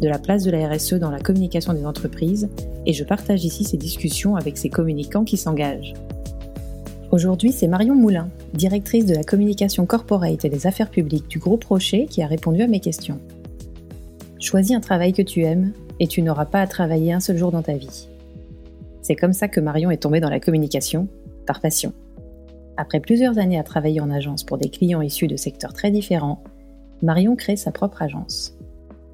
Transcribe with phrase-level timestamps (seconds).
[0.00, 2.48] de la place de la RSE dans la communication des entreprises
[2.84, 5.94] et je partage ici ces discussions avec ces communicants qui s'engagent.
[7.12, 11.64] Aujourd'hui, c'est Marion Moulin, directrice de la communication corporate et des affaires publiques du groupe
[11.64, 13.20] Rocher, qui a répondu à mes questions.
[14.40, 17.52] Choisis un travail que tu aimes et tu n'auras pas à travailler un seul jour
[17.52, 18.08] dans ta vie.
[19.02, 21.08] C'est comme ça que Marion est tombée dans la communication,
[21.46, 21.92] par passion.
[22.76, 26.42] Après plusieurs années à travailler en agence pour des clients issus de secteurs très différents,
[27.02, 28.56] Marion crée sa propre agence.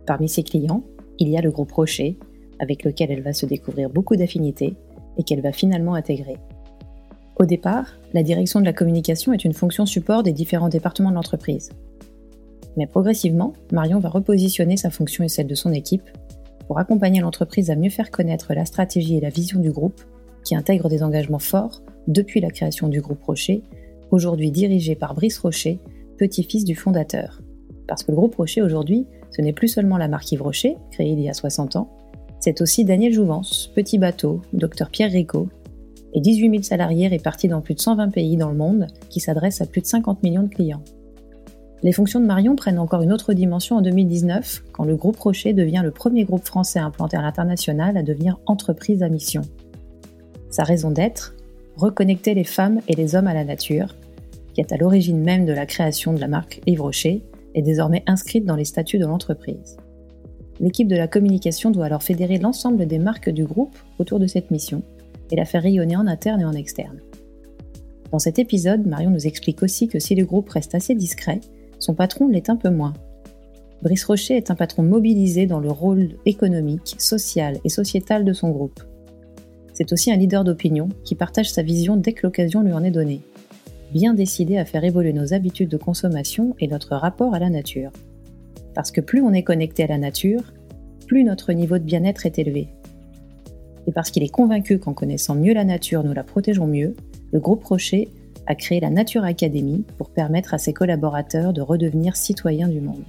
[0.06, 0.82] Parmi ses clients,
[1.18, 2.18] il y a le groupe Rocher,
[2.58, 4.74] avec lequel elle va se découvrir beaucoup d'affinités
[5.16, 6.36] et qu'elle va finalement intégrer.
[7.38, 11.14] Au départ, la direction de la communication est une fonction support des différents départements de
[11.14, 11.70] l'entreprise.
[12.76, 16.08] Mais progressivement, Marion va repositionner sa fonction et celle de son équipe
[16.66, 20.00] pour accompagner l'entreprise à mieux faire connaître la stratégie et la vision du groupe,
[20.44, 23.62] qui intègre des engagements forts depuis la création du groupe Rocher,
[24.10, 25.78] aujourd'hui dirigé par Brice Rocher,
[26.18, 27.40] petit-fils du fondateur.
[27.86, 31.10] Parce que le groupe Rocher aujourd'hui ce n'est plus seulement la marque Yves Rocher, créée
[31.10, 31.90] il y a 60 ans,
[32.40, 35.48] c'est aussi Daniel Jouvence, Petit Bateau, Dr Pierre Rico,
[36.12, 39.60] et 18 000 salariés répartis dans plus de 120 pays dans le monde qui s'adressent
[39.60, 40.82] à plus de 50 millions de clients.
[41.82, 45.52] Les fonctions de Marion prennent encore une autre dimension en 2019, quand le groupe Rocher
[45.52, 49.42] devient le premier groupe français implanté à l'international à devenir entreprise à mission.
[50.50, 51.34] Sa raison d'être
[51.76, 53.96] Reconnecter les femmes et les hommes à la nature,
[54.52, 57.22] qui est à l'origine même de la création de la marque Yves Rocher
[57.54, 59.76] est désormais inscrite dans les statuts de l'entreprise.
[60.60, 64.50] L'équipe de la communication doit alors fédérer l'ensemble des marques du groupe autour de cette
[64.50, 64.82] mission
[65.30, 67.00] et la faire rayonner en interne et en externe.
[68.10, 71.40] Dans cet épisode, Marion nous explique aussi que si le groupe reste assez discret,
[71.78, 72.92] son patron l'est un peu moins.
[73.82, 78.50] Brice Rocher est un patron mobilisé dans le rôle économique, social et sociétal de son
[78.50, 78.80] groupe.
[79.72, 82.90] C'est aussi un leader d'opinion qui partage sa vision dès que l'occasion lui en est
[82.90, 83.22] donnée
[83.92, 87.90] bien décidé à faire évoluer nos habitudes de consommation et notre rapport à la nature.
[88.74, 90.52] Parce que plus on est connecté à la nature,
[91.06, 92.68] plus notre niveau de bien-être est élevé.
[93.86, 96.96] Et parce qu'il est convaincu qu'en connaissant mieux la nature, nous la protégeons mieux,
[97.32, 98.08] le groupe Rocher
[98.46, 103.04] a créé la Nature Academy pour permettre à ses collaborateurs de redevenir citoyens du monde.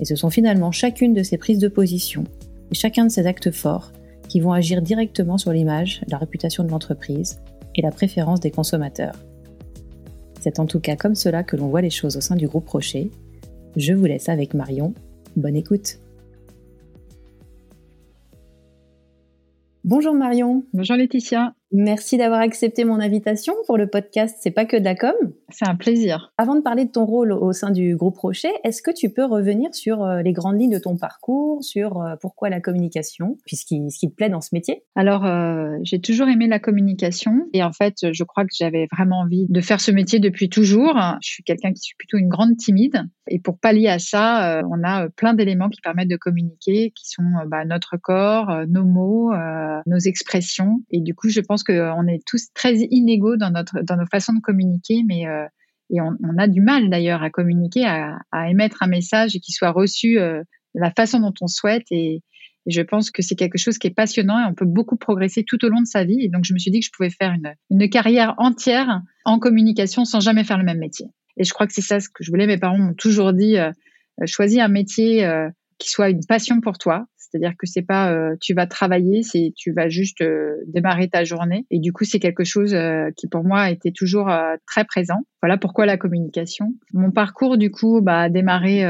[0.00, 2.24] Et ce sont finalement chacune de ces prises de position
[2.70, 3.92] et chacun de ces actes forts
[4.28, 7.40] qui vont agir directement sur l'image, la réputation de l'entreprise
[7.74, 9.16] et la préférence des consommateurs.
[10.40, 12.68] C'est en tout cas comme cela que l'on voit les choses au sein du groupe
[12.68, 13.10] Rocher.
[13.76, 14.94] Je vous laisse avec Marion.
[15.36, 15.98] Bonne écoute.
[19.84, 20.64] Bonjour Marion.
[20.72, 21.54] Bonjour Laetitia.
[21.72, 25.14] Merci d'avoir accepté mon invitation pour le podcast C'est pas que de la com.
[25.50, 26.32] C'est un plaisir.
[26.36, 29.24] Avant de parler de ton rôle au sein du groupe Rocher, est-ce que tu peux
[29.24, 33.54] revenir sur euh, les grandes lignes de ton parcours, sur euh, pourquoi la communication, puis
[33.54, 34.82] ce qui, te plaît dans ce métier?
[34.96, 39.20] Alors, euh, j'ai toujours aimé la communication et en fait, je crois que j'avais vraiment
[39.20, 40.96] envie de faire ce métier depuis toujours.
[41.22, 44.82] Je suis quelqu'un qui suis plutôt une grande timide et pour pallier à ça, on
[44.82, 49.32] a plein d'éléments qui permettent de communiquer, qui sont bah, notre corps, nos mots,
[49.86, 53.96] nos expressions et du coup, je pense qu'on est tous très inégaux dans notre dans
[53.96, 55.46] nos façons de communiquer, mais euh,
[55.92, 59.72] et on, a du mal d'ailleurs à communiquer, à, émettre un message et qu'il soit
[59.72, 60.40] reçu euh,
[60.74, 61.84] de la façon dont on souhaite.
[61.90, 62.22] Et,
[62.66, 65.64] je pense que c'est quelque chose qui est passionnant et on peut beaucoup progresser tout
[65.64, 66.18] au long de sa vie.
[66.20, 69.38] Et donc je me suis dit que je pouvais faire une, une carrière entière en
[69.38, 71.06] communication sans jamais faire le même métier.
[71.38, 72.46] Et je crois que c'est ça ce que je voulais.
[72.46, 73.72] Mes parents m'ont toujours dit euh,
[74.26, 75.26] choisis un métier
[75.78, 77.06] qui soit une passion pour toi.
[77.30, 81.24] C'est-à-dire que c'est pas euh, tu vas travailler, c'est tu vas juste euh, démarrer ta
[81.24, 81.66] journée.
[81.70, 84.30] Et du coup, c'est quelque chose euh, qui pour moi était toujours
[84.66, 85.20] très présent.
[85.42, 86.74] Voilà pourquoi la communication.
[86.92, 88.84] Mon parcours du coup bah, a démarré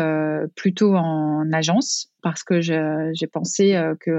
[0.57, 4.11] plutôt en agence parce que j'ai pensé que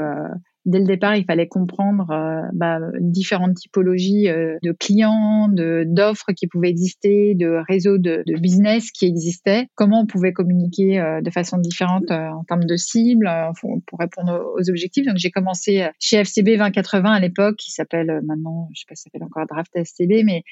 [0.66, 6.48] dès le départ, il fallait comprendre euh, bah, différentes typologies euh, de clients, d'offres qui
[6.48, 11.30] pouvaient exister, de réseaux de, de, business qui existaient, comment on pouvait communiquer euh, de
[11.32, 13.30] façon différente en termes de cibles
[13.62, 15.06] pour répondre aux objectifs.
[15.06, 19.04] Donc j'ai commencé chez FCB 2080 à l'époque, qui s'appelle maintenant, je sais pas si
[19.04, 20.44] ça s'appelle encore Draft FCB, mais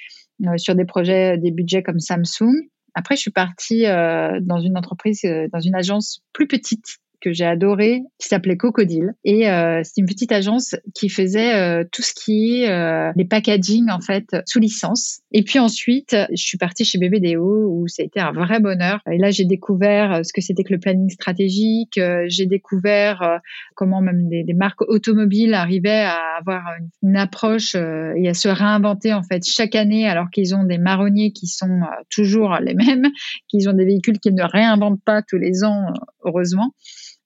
[0.58, 2.54] sur des projets, des budgets comme Samsung.
[2.96, 5.22] Après, je suis partie dans une entreprise,
[5.52, 10.08] dans une agence plus petite que j'ai adoré qui s'appelait Cocodile et euh, c'est une
[10.08, 14.60] petite agence qui faisait euh, tout ce qui est euh, les packaging en fait sous
[14.60, 15.22] licence.
[15.32, 19.02] Et puis ensuite je suis partie chez BBDO où ça a été un vrai bonheur.
[19.12, 21.98] Et là j'ai découvert euh, ce que c'était que le planning stratégique.
[21.98, 23.40] Euh, j'ai découvert
[23.76, 29.14] comment même des, marques automobiles arrivaient à avoir une, une approche et à se réinventer
[29.14, 33.08] en fait chaque année alors qu'ils ont des marronniers qui sont toujours les mêmes
[33.48, 35.94] qu'ils ont des véhicules qui ne réinventent pas tous les ans
[36.24, 36.74] heureusement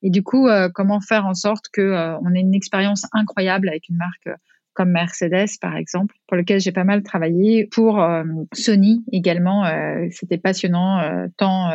[0.03, 3.69] et du coup, euh, comment faire en sorte que euh, on ait une expérience incroyable
[3.69, 4.35] avec une marque euh,
[4.73, 7.67] comme Mercedes par exemple, pour lequel j'ai pas mal travaillé.
[7.71, 8.03] Pour
[8.53, 9.65] Sony également,
[10.09, 11.69] c'était passionnant, tant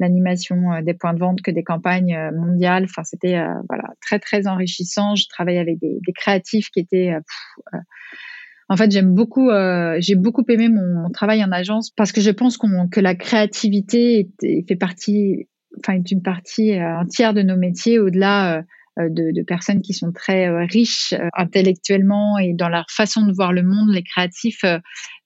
[0.00, 2.86] l'animation des points de vente que des campagnes mondiales.
[2.86, 5.14] Enfin, c'était voilà très très enrichissant.
[5.14, 7.14] Je travaillais avec des, créatifs qui étaient
[8.68, 9.50] en fait, j'aime beaucoup,
[9.98, 14.28] j'ai beaucoup aimé mon, travail en agence parce que je pense qu'on, que la créativité
[14.66, 15.46] fait partie
[15.78, 18.62] enfin est une partie euh, entière de nos métiers au-delà euh,
[19.00, 23.52] euh, de, de, personnes qui sont très riches intellectuellement et dans leur façon de voir
[23.52, 24.64] le monde, les créatifs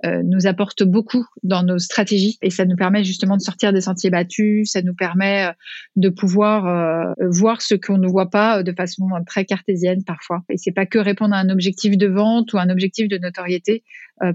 [0.04, 4.10] nous apportent beaucoup dans nos stratégies et ça nous permet justement de sortir des sentiers
[4.10, 5.50] battus, ça nous permet
[5.96, 10.44] de pouvoir voir ce qu'on ne voit pas de façon très cartésienne parfois.
[10.50, 13.82] Et c'est pas que répondre à un objectif de vente ou un objectif de notoriété.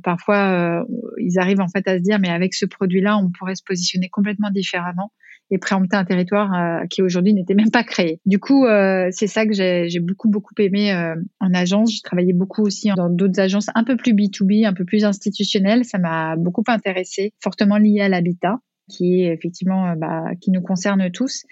[0.03, 0.85] parfois,
[1.17, 4.09] ils arrivent en fait à se dire mais avec ce produit-là, on pourrait se positionner
[4.09, 5.11] complètement différemment
[5.51, 8.19] et préempter un territoire euh, qui aujourd'hui n'était même pas créé.
[8.25, 11.91] Du coup, euh, c'est ça que j'ai beaucoup beaucoup aimé euh, en agence.
[11.93, 15.85] J'ai travaillé beaucoup aussi dans d'autres agences un peu plus B2B, un peu plus institutionnelles.
[15.85, 18.59] Ça m'a beaucoup intéressé, fortement lié à l'habitat,
[18.89, 21.43] qui est effectivement bah, qui nous concerne tous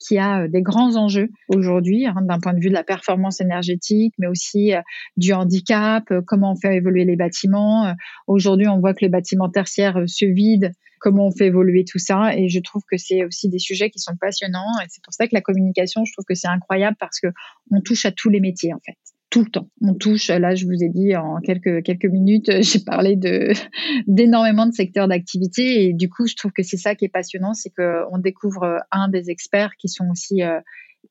[0.00, 4.14] qui a des grands enjeux aujourd'hui hein, d'un point de vue de la performance énergétique,
[4.18, 4.70] mais aussi
[5.16, 7.92] du handicap, comment on fait évoluer les bâtiments.
[8.28, 12.36] Aujourd'hui, on voit que les bâtiments tertiaires se vident comment on fait évoluer tout ça.
[12.36, 14.78] Et je trouve que c'est aussi des sujets qui sont passionnants.
[14.82, 17.28] Et c'est pour ça que la communication, je trouve que c'est incroyable parce que
[17.70, 18.96] on touche à tous les métiers, en fait.
[19.30, 19.68] Tout le temps.
[19.82, 23.16] On touche, là, je vous ai dit en quelques, minutes, j'ai parlé
[24.06, 25.84] d'énormément de secteurs d'activité.
[25.84, 29.08] Et du coup, je trouve que c'est ça qui est passionnant, c'est qu'on découvre un
[29.08, 30.60] des experts qui sont aussi euh,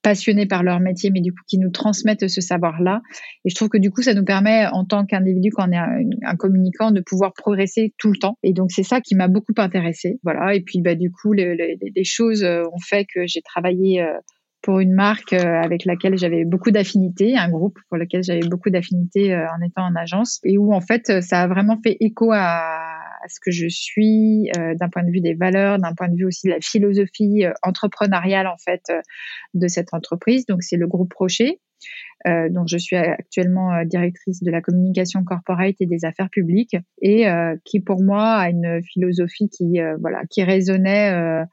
[0.01, 3.01] passionnés par leur métier, mais du coup qui nous transmettent ce savoir-là.
[3.45, 5.77] Et je trouve que du coup, ça nous permet, en tant qu'individu, quand on est
[5.77, 8.37] un, communicant, de pouvoir progresser tout le temps.
[8.43, 10.19] Et donc c'est ça qui m'a beaucoup intéressée.
[10.23, 10.55] Voilà.
[10.55, 14.13] Et puis bah du coup, les, choses euh, ont fait que j'ai travaillé euh,
[14.61, 18.69] pour une marque euh, avec laquelle j'avais beaucoup d'affinités, un groupe pour lequel j'avais beaucoup
[18.69, 22.97] d'affinités en étant en agence, et où en fait ça a vraiment fait écho à
[23.27, 26.25] ce que je suis euh, d'un point de vue des valeurs, d'un point de vue
[26.25, 29.01] aussi de la philosophie euh, entrepreneuriale en fait euh,
[29.53, 30.45] de cette entreprise.
[30.45, 31.59] Donc c'est le groupe Rocher.
[32.27, 37.27] Euh, dont je suis actuellement directrice de la communication corporate et des affaires publiques, et
[37.63, 41.45] qui pour moi a une philosophie qui voilà qui résonnait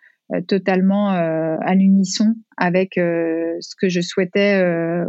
[0.48, 4.64] totalement à l'unisson avec ce que je souhaitais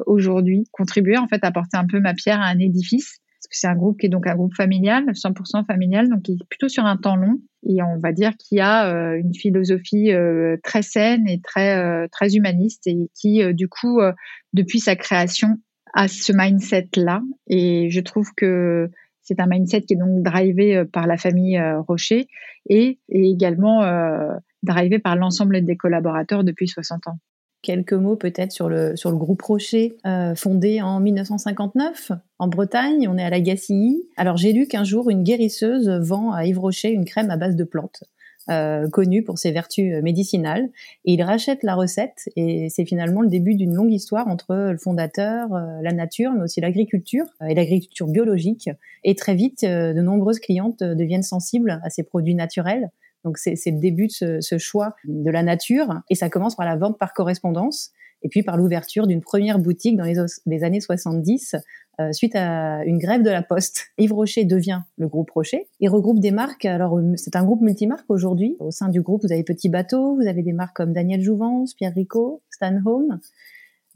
[0.05, 3.21] aujourd'hui contribuer en fait apporter un peu ma pierre à un édifice
[3.55, 6.67] c'est un groupe qui est donc un groupe familial, 100% familial, donc qui est plutôt
[6.67, 7.39] sur un temps long.
[7.67, 12.07] Et on va dire qu'il a euh, une philosophie euh, très saine et très euh,
[12.11, 13.99] très humaniste et qui du coup
[14.53, 15.57] depuis sa création
[15.93, 17.21] a ce mindset là.
[17.47, 18.89] Et je trouve que
[19.21, 22.27] c'est un mindset qui est donc drivé par la famille Rocher
[22.69, 23.81] et, et également
[24.61, 27.17] drivé par l'ensemble des collaborateurs depuis 60 ans
[27.65, 33.07] quelques mots peut-être sur le, sur le groupe Rocher, euh, fondé en 1959 en Bretagne.
[33.09, 34.03] On est à la Gacilly.
[34.15, 37.55] Alors j'ai lu qu'un jour, une guérisseuse vend à Yves Rocher une crème à base
[37.55, 38.03] de plantes.
[38.51, 40.69] Euh, connue pour ses vertus médicinales
[41.03, 44.77] et il rachète la recette et c'est finalement le début d'une longue histoire entre le
[44.77, 48.69] fondateur, euh, la nature mais aussi l'agriculture et l'agriculture biologique
[49.03, 52.91] et très vite de nombreuses clientes deviennent sensibles à ces produits naturels
[53.25, 56.77] donc c'est le début de ce, choix de la nature et ça commence par la
[56.77, 57.91] vente par correspondance
[58.21, 61.55] et puis par l'ouverture d'une première boutique dans les, années 70
[61.99, 63.87] euh, suite à une grève de la Poste.
[63.97, 65.67] Yves Rocher devient le groupe Rocher.
[65.79, 66.65] Il regroupe des marques.
[66.65, 68.55] Alors c'est un groupe multimarque aujourd'hui.
[68.59, 71.73] Au sein du groupe, vous avez Petit Bateau, vous avez des marques comme Daniel Jouvence,
[71.73, 73.19] Pierre Rico, Stan Home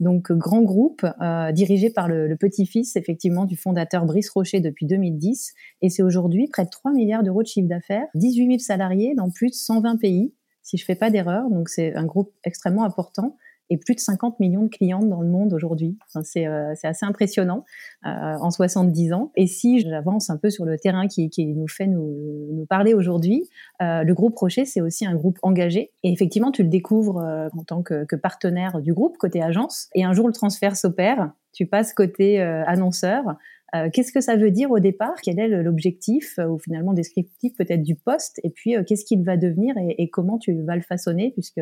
[0.00, 5.52] donc grand groupe euh, dirigé par le, petit-fils effectivement du fondateur Brice Rocher depuis 2010
[5.82, 9.30] et c'est aujourd'hui près de 3 milliards d'euros de chiffre d'affaires, 18 000 salariés dans
[9.30, 11.48] plus de 120 pays si je fais pas d'erreur.
[11.50, 13.36] Donc c'est un groupe extrêmement important
[13.70, 15.96] et plus de 50 millions de clientes dans le monde aujourd'hui.
[16.22, 17.64] c'est assez impressionnant
[18.04, 19.32] en 70 ans.
[19.36, 23.48] Et si j'avance un peu sur le terrain qui, nous fait nous, parler aujourd'hui,
[23.80, 25.92] le groupe Rocher, c'est aussi un groupe engagé.
[26.02, 27.18] Et effectivement, tu le découvres
[27.56, 29.88] en tant que, partenaire du groupe, côté agence.
[29.94, 31.32] Et un jour, le transfert s'opère.
[31.52, 33.36] Tu passes côté annonceur.
[33.74, 35.14] Euh, qu'est-ce que ça veut dire au départ?
[35.22, 38.40] Quel est l'objectif euh, ou finalement descriptif peut-être du poste?
[38.42, 41.30] Et puis, euh, qu'est-ce qu'il va devenir et, comment tu vas le façonner?
[41.30, 41.60] Puisque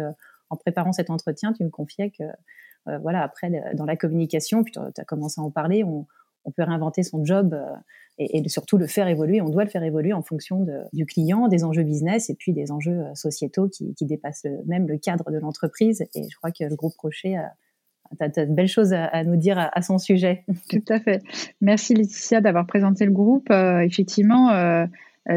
[0.51, 2.25] en préparant cet entretien, tu me confiais que,
[3.03, 6.07] voilà, après, dans la communication, puis tu as commencé à en parler, on,
[6.57, 7.55] peut réinventer son job
[8.17, 9.43] et, surtout le faire évoluer.
[9.43, 12.73] On doit le faire évoluer en fonction du client, des enjeux business et puis des
[12.73, 16.07] enjeux sociétaux qui, dépassent même le cadre de l'entreprise.
[16.15, 17.53] Et je crois que le groupe Crochet a
[18.17, 20.45] tu as, de belles choses à, nous dire à, son sujet.
[20.71, 21.23] Tout à fait.
[21.61, 23.51] Merci Laetitia d'avoir présenté le groupe.
[23.51, 24.87] Euh, effectivement, euh, euh,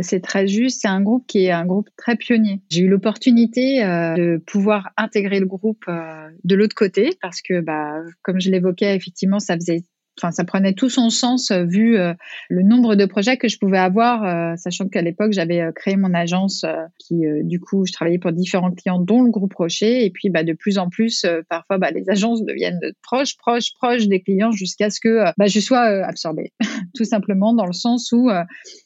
[0.01, 0.81] c'est très juste.
[0.81, 2.61] C'est un groupe qui est un groupe très pionnier.
[2.69, 8.39] J'ai eu l'opportunité de pouvoir intégrer le groupe de l'autre côté parce que, bah, comme
[8.39, 9.83] je l'évoquais, effectivement, ça faisait
[10.17, 12.13] enfin, ça prenait tout son sens euh, vu euh,
[12.49, 16.13] le nombre de projets que je pouvais avoir, euh, sachant qu'à l'époque j'avais créé mon
[16.13, 16.65] agence
[16.99, 20.43] qui, du coup, je travaillais pour différents clients, dont le groupe Rocher, et puis bah,
[20.43, 24.89] de plus en plus, parfois, bah, les agences deviennent proches, proches, proches des clients jusqu'à
[24.89, 26.51] ce que bah, je sois absorbée,
[26.95, 28.29] tout simplement dans le sens où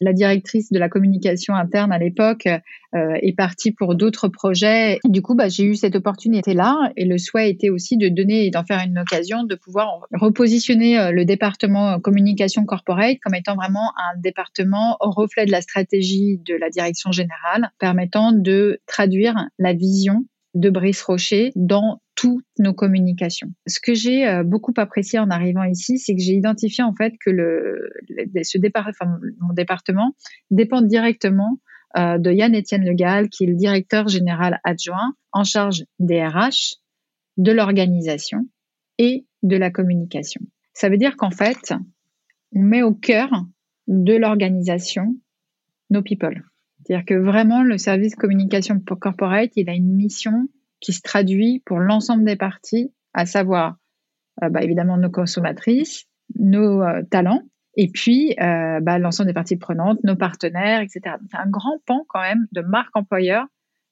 [0.01, 2.47] la directrice de la communication interne à l'époque
[2.93, 4.99] est partie pour d'autres projets.
[5.03, 8.51] Du coup, bah, j'ai eu cette opportunité-là, et le souhait était aussi de donner et
[8.51, 14.19] d'en faire une occasion de pouvoir repositionner le département communication corporate comme étant vraiment un
[14.19, 20.25] département au reflet de la stratégie de la direction générale, permettant de traduire la vision
[20.53, 23.49] de Brice Rocher dans toutes nos communications.
[23.67, 27.13] Ce que j'ai euh, beaucoup apprécié en arrivant ici, c'est que j'ai identifié en fait
[27.23, 28.57] que ce
[29.41, 30.15] mon département
[30.49, 31.59] dépend directement
[31.97, 36.77] euh, de Yann-Étienne Legal, qui est le directeur général adjoint en charge des RH,
[37.37, 38.47] de l'organisation
[38.97, 40.41] et de la communication.
[40.75, 41.73] Ça veut dire qu'en fait,
[42.53, 43.29] on met au cœur
[43.87, 45.15] de l'organisation
[45.89, 46.43] nos people.
[46.83, 50.47] C'est-à-dire que vraiment, le service communication corporate, il a une mission
[50.81, 53.77] qui se traduit pour l'ensemble des parties, à savoir
[54.43, 56.05] euh, bah, évidemment nos consommatrices,
[56.37, 57.41] nos euh, talents,
[57.77, 61.15] et puis euh, bah, l'ensemble des parties prenantes, nos partenaires, etc.
[61.31, 63.45] C'est un grand pan quand même de marque employeur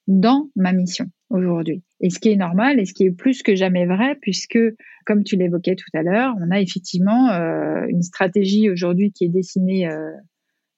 [0.08, 1.84] dans ma mission aujourd'hui.
[2.00, 4.60] Et ce qui est normal et ce qui est plus que jamais vrai, puisque,
[5.06, 9.30] comme tu l'évoquais tout à l'heure, on a effectivement euh, une stratégie aujourd'hui qui est
[9.30, 10.12] dessinée euh,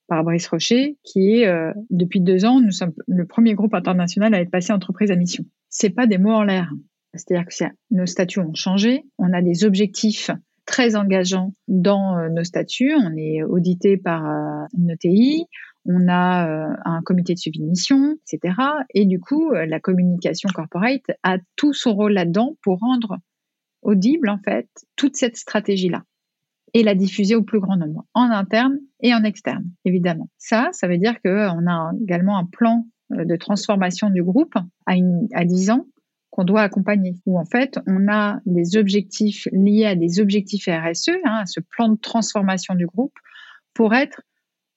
[0.07, 4.33] par Brice Rocher, qui est, euh, depuis deux ans, nous sommes le premier groupe international
[4.33, 5.45] à être passé entreprise à mission.
[5.69, 6.71] C'est pas des mots en l'air.
[7.13, 10.31] C'est-à-dire que nos statuts ont changé, on a des objectifs
[10.65, 14.25] très engageants dans nos statuts, on est audité par
[14.77, 15.45] une ETI,
[15.85, 18.55] on a euh, un comité de suivi etc.
[18.93, 23.17] Et du coup, euh, la communication corporate a tout son rôle là-dedans pour rendre
[23.81, 26.03] audible, en fait, toute cette stratégie-là
[26.73, 30.29] et la diffuser au plus grand nombre, en interne et en externe, évidemment.
[30.37, 34.55] Ça, ça veut dire qu'on euh, a également un plan de transformation du groupe
[34.87, 35.85] à, une, à 10 ans
[36.31, 41.11] qu'on doit accompagner, où en fait on a des objectifs liés à des objectifs RSE,
[41.23, 43.13] hein, à ce plan de transformation du groupe,
[43.73, 44.21] pour être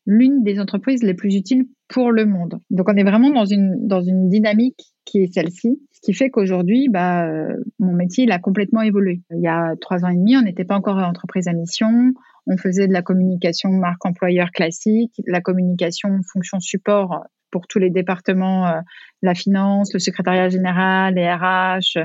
[0.09, 2.59] l'une des entreprises les plus utiles pour le monde.
[2.71, 6.31] Donc on est vraiment dans une, dans une dynamique qui est celle-ci, ce qui fait
[6.31, 9.21] qu'aujourd'hui, bah, euh, mon métier il a complètement évolué.
[9.31, 12.13] Il y a trois ans et demi, on n'était pas encore entreprise à mission,
[12.47, 17.91] on faisait de la communication marque employeur classique, la communication fonction support pour tous les
[17.91, 18.81] départements, euh,
[19.23, 21.99] la finance, le secrétariat général, les RH,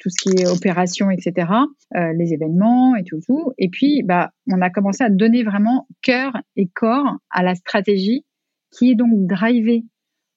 [0.00, 1.48] tout ce qui est opération, etc.,
[1.96, 3.52] euh, les événements et tout, tout.
[3.58, 8.24] Et puis, bah, on a commencé à donner vraiment cœur et corps à la stratégie
[8.70, 9.84] qui est donc drivée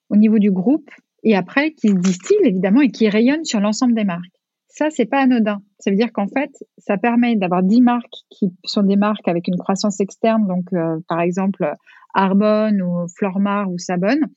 [0.09, 0.89] au niveau du groupe
[1.23, 4.25] et après qui se distille évidemment et qui rayonne sur l'ensemble des marques.
[4.67, 5.61] Ça, c'est pas anodin.
[5.79, 9.47] Ça veut dire qu'en fait, ça permet d'avoir 10 marques qui sont des marques avec
[9.47, 11.73] une croissance externe, donc euh, par exemple
[12.13, 14.27] Arbonne ou Flormar ou Sabonne,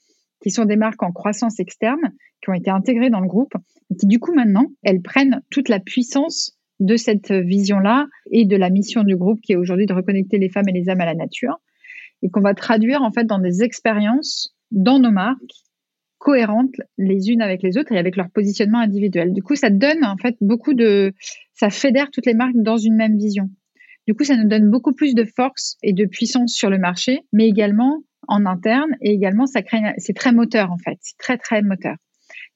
[0.42, 3.54] qui sont des marques en croissance externe, qui ont été intégrées dans le groupe,
[3.90, 8.56] et qui du coup maintenant, elles prennent toute la puissance de cette vision-là et de
[8.56, 11.06] la mission du groupe qui est aujourd'hui de reconnecter les femmes et les hommes à
[11.06, 11.60] la nature,
[12.22, 15.38] et qu'on va traduire en fait dans des expériences dans nos marques
[16.18, 19.32] cohérentes les unes avec les autres et avec leur positionnement individuel.
[19.32, 21.12] Du coup, ça donne en fait beaucoup de,
[21.54, 23.50] ça fédère toutes les marques dans une même vision.
[24.06, 27.20] Du coup, ça nous donne beaucoup plus de force et de puissance sur le marché,
[27.32, 31.38] mais également en interne et également ça crée c'est très moteur en fait c'est très
[31.38, 31.96] très moteur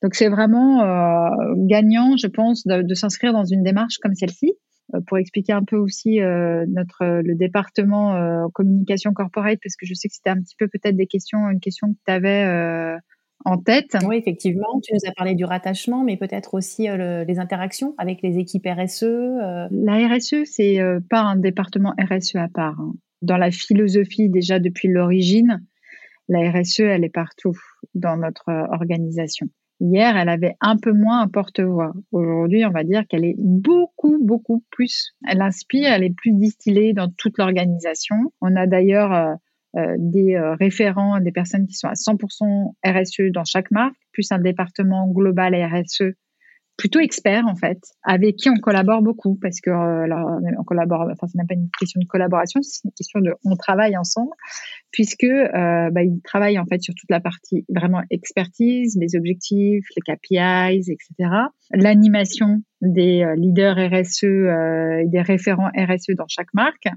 [0.03, 4.53] donc c'est vraiment euh, gagnant je pense de, s'inscrire dans une démarche comme celle-ci
[4.95, 9.95] euh, pour expliquer un peu aussi euh, notre le département communication corporate parce que je
[9.95, 12.97] sais que c'était un petit peu peut-être des questions une question que tu avais
[13.45, 13.97] en tête.
[14.05, 14.81] Oui, effectivement.
[14.83, 19.05] Tu nous as parlé du rattachement, mais peut-être aussi les interactions avec les équipes RSE.
[19.71, 20.81] La RSE, c'est
[21.11, 22.81] pas un département RSE à part.
[22.81, 22.95] Hein.
[23.23, 25.65] Dans la philosophie, déjà depuis l'origine,
[26.29, 27.57] la RSE, elle est partout
[27.95, 29.49] dans notre organisation.
[29.81, 31.93] Hier, elle avait un peu moins un porte-voix.
[32.11, 35.15] Aujourd'hui, on va dire qu'elle est beaucoup, beaucoup plus.
[35.29, 38.17] Elle inspire, elle est plus distillée dans toute l'organisation.
[38.41, 39.35] On a d'ailleurs euh,
[39.77, 44.33] euh, des euh, référents, des personnes qui sont à 100% RSE dans chaque marque, plus
[44.33, 46.15] un département global RSE
[46.77, 51.09] plutôt expert en fait, avec qui on collabore beaucoup parce que euh, on collabore.
[51.11, 54.33] Enfin, ce n'est pas une question de collaboration, c'est une question de on travaille ensemble
[54.93, 59.85] puisque euh, bah, ils travaillent en fait sur toute la partie vraiment expertise, les objectifs,
[59.97, 61.31] les KPIs, etc.
[61.73, 66.89] L'animation des euh, leaders RSE euh, et des référents RSE dans chaque marque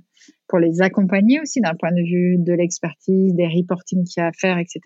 [0.47, 4.27] pour les accompagner aussi d'un point de vue de l'expertise, des reporting qu'il y a
[4.27, 4.79] à faire, etc.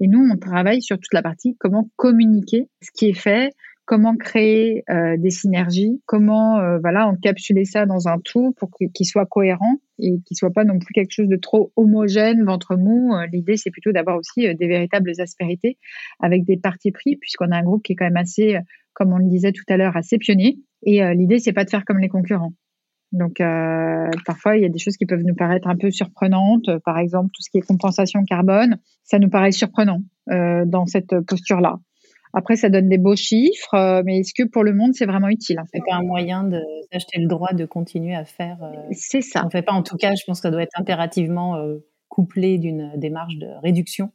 [0.00, 3.52] Et nous, on travaille sur toute la partie comment communiquer ce qui est fait,
[3.86, 9.06] comment créer euh, des synergies, comment euh, voilà encapsuler ça dans un tout pour qu'il
[9.06, 13.14] soit cohérent et qu'il soit pas non plus quelque chose de trop homogène, ventre mou.
[13.14, 15.78] Euh, l'idée c'est plutôt d'avoir aussi des véritables aspérités
[16.20, 18.58] avec des parties pris puisqu'on a un groupe qui est quand même assez,
[18.92, 20.58] comme on le disait tout à l'heure, assez pionnier.
[20.82, 22.52] Et l'idée c'est pas de faire comme les concurrents.
[23.12, 23.40] Donc
[24.26, 27.30] parfois il y a des choses qui peuvent nous paraître un peu surprenantes, par exemple
[27.32, 31.78] tout ce qui est compensation carbone, ça nous paraît surprenant dans cette posture là.
[32.38, 35.28] Après, ça donne des beaux chiffres, euh, mais est-ce que pour le monde, c'est vraiment
[35.28, 38.62] utile C'est pas un moyen d'acheter le droit de continuer à faire.
[38.62, 39.42] Euh, c'est ça.
[39.46, 41.78] On fait pas, en tout cas, je pense que ça doit être impérativement euh,
[42.08, 44.12] couplé d'une démarche de réduction.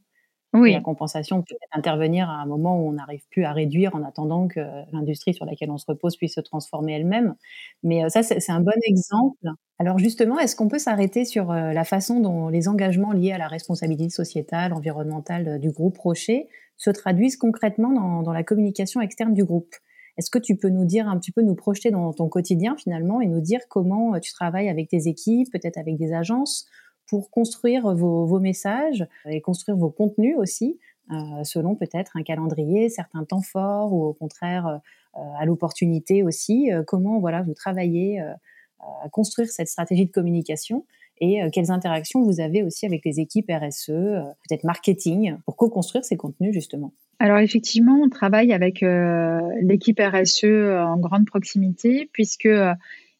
[0.53, 0.73] Oui.
[0.73, 4.49] la compensation peut intervenir à un moment où on n'arrive plus à réduire en attendant
[4.49, 4.59] que
[4.91, 7.35] l'industrie sur laquelle on se repose puisse se transformer elle-même.
[7.83, 9.47] Mais ça, c'est un bon exemple.
[9.79, 13.47] Alors justement, est-ce qu'on peut s'arrêter sur la façon dont les engagements liés à la
[13.47, 16.49] responsabilité sociétale, environnementale du groupe Rocher
[16.81, 19.75] se traduisent concrètement dans, la communication externe du groupe.
[20.17, 23.21] Est-ce que tu peux nous dire un petit peu, nous projeter dans ton quotidien finalement
[23.21, 26.65] et nous dire comment euh, tu travailles avec tes équipes, peut-être avec des agences,
[27.07, 30.79] pour construire vos, messages et construire vos contenus aussi,
[31.11, 34.81] euh, selon peut-être un calendrier, certains temps forts ou au contraire
[35.15, 36.71] euh, à l'opportunité aussi.
[36.87, 40.85] comment voilà vous travaillez à construire cette stratégie de communication
[41.21, 45.55] et euh, quelles interactions vous avez aussi avec les équipes RSE, euh, peut-être marketing, pour
[45.55, 46.93] co-construire ces contenus justement?
[47.19, 52.49] Alors effectivement, on travaille avec euh, l'équipe RSE en grande proximité puisque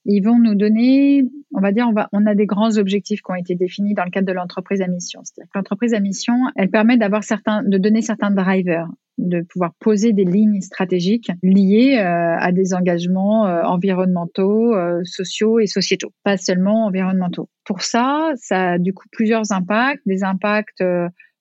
[0.06, 3.32] ils vont nous donner, on va dire, on, va, on a des grands objectifs qui
[3.32, 5.22] ont été définis dans le cadre de l'entreprise à mission.
[5.24, 8.88] C'est-à-dire que l'entreprise à mission, elle permet d'avoir certains, de donner certains drivers
[9.22, 15.60] de pouvoir poser des lignes stratégiques liées euh, à des engagements euh, environnementaux, euh, sociaux
[15.60, 17.50] et sociétaux, pas seulement environnementaux.
[17.66, 20.84] Pour ça, ça a du coup plusieurs impacts, des impacts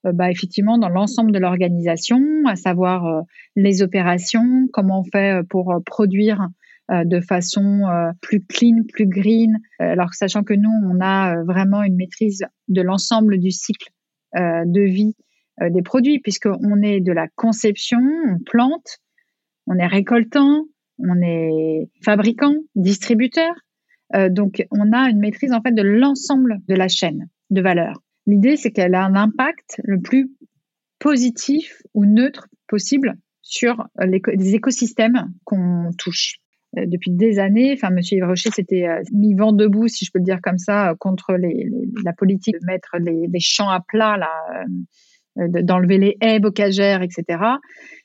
[0.04, 3.24] bah, effectivement dans l'ensemble de l'organisation, à savoir
[3.56, 6.48] les opérations, comment on fait pour produire
[6.90, 7.82] de façon
[8.20, 13.38] plus clean, plus green, alors sachant que nous, on a vraiment une maîtrise de l'ensemble
[13.38, 13.90] du cycle
[14.34, 15.14] de vie
[15.68, 18.98] des produits, puisqu'on est de la conception, on plante,
[19.66, 20.64] on est récoltant,
[20.98, 23.54] on est fabricant, distributeur.
[24.14, 28.02] Euh, donc, on a une maîtrise en fait de l'ensemble de la chaîne de valeur.
[28.26, 30.30] L'idée, c'est qu'elle a un impact le plus
[30.98, 36.36] positif ou neutre possible sur les, écosystèmes qu'on touche.
[36.76, 40.18] Euh, depuis des années, enfin, Monsieur Yves Rocher s'était mis vent debout, si je peux
[40.18, 41.36] le dire comme ça, contre
[42.04, 44.68] la politique de mettre les, les champs à plat là, euh,
[45.36, 47.24] d'enlever les haies bocagères, etc.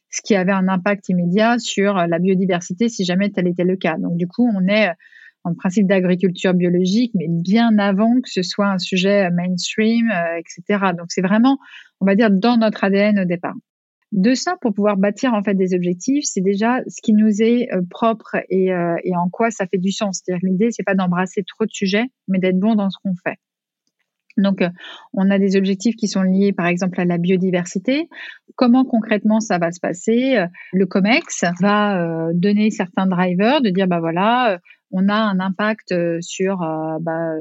[0.10, 3.98] Ce qui avait un impact immédiat sur la biodiversité si jamais tel était le cas.
[3.98, 4.92] Donc du coup, on est
[5.46, 10.92] en principe d'agriculture biologique, mais bien avant que ce soit un sujet mainstream, euh, etc.
[10.98, 11.60] Donc c'est vraiment,
[12.02, 13.54] on va dire, dans notre ADN au départ.
[14.12, 17.72] De ça, pour pouvoir bâtir en fait des objectifs, c'est déjà ce qui nous est
[17.74, 18.68] euh, propre et,
[19.04, 20.22] et, en quoi ça fait du sens.
[20.24, 23.38] C'est-à-dire l'idée, c'est pas d'embrasser trop de sujets, mais d'être bon dans ce qu'on fait.
[24.38, 24.70] Donc, euh,
[25.14, 28.10] on a des objectifs qui sont liés, par exemple, à la biodiversité.
[28.56, 33.70] Comment concrètement ça va se passer euh, Le COMEX va euh, donner certains drivers, de
[33.70, 34.60] dire, bah voilà,
[34.92, 36.58] on a un impact sur,
[37.02, 37.34] bah,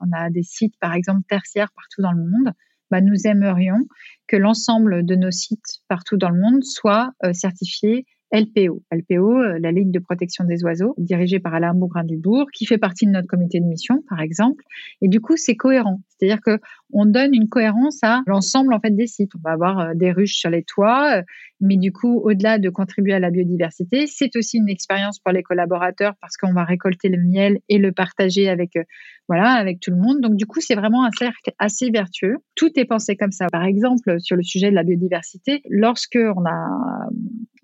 [0.00, 2.52] on a des sites, par exemple, tertiaires partout dans le monde.
[2.90, 3.80] Bah, nous aimerions
[4.28, 8.82] que l'ensemble de nos sites partout dans le monde soient certifiés LPO.
[8.92, 13.12] LPO, la Ligue de protection des oiseaux, dirigée par Alain Bougrain-Dubourg, qui fait partie de
[13.12, 14.64] notre comité de mission, par exemple.
[15.00, 16.00] Et du coup, c'est cohérent.
[16.18, 16.58] C'est-à-dire que
[16.92, 19.32] on donne une cohérence à l'ensemble en fait des sites.
[19.36, 21.22] On va avoir euh, des ruches sur les toits, euh,
[21.60, 25.42] mais du coup, au-delà de contribuer à la biodiversité, c'est aussi une expérience pour les
[25.42, 28.84] collaborateurs parce qu'on va récolter le miel et le partager avec euh,
[29.28, 30.20] voilà avec tout le monde.
[30.20, 32.36] Donc du coup, c'est vraiment un cercle assez vertueux.
[32.54, 33.46] Tout est pensé comme ça.
[33.50, 37.08] Par exemple, sur le sujet de la biodiversité, lorsque on a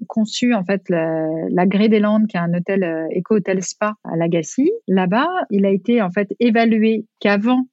[0.08, 4.70] conçu en fait la, la des Landes, qui est un hôtel éco-hôtel spa à Lagacy.
[4.88, 7.66] Là-bas, il a été en fait évalué qu'avant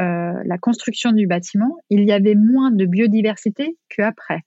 [0.00, 4.40] euh, la construction du bâtiment, il y avait moins de biodiversité qu'après.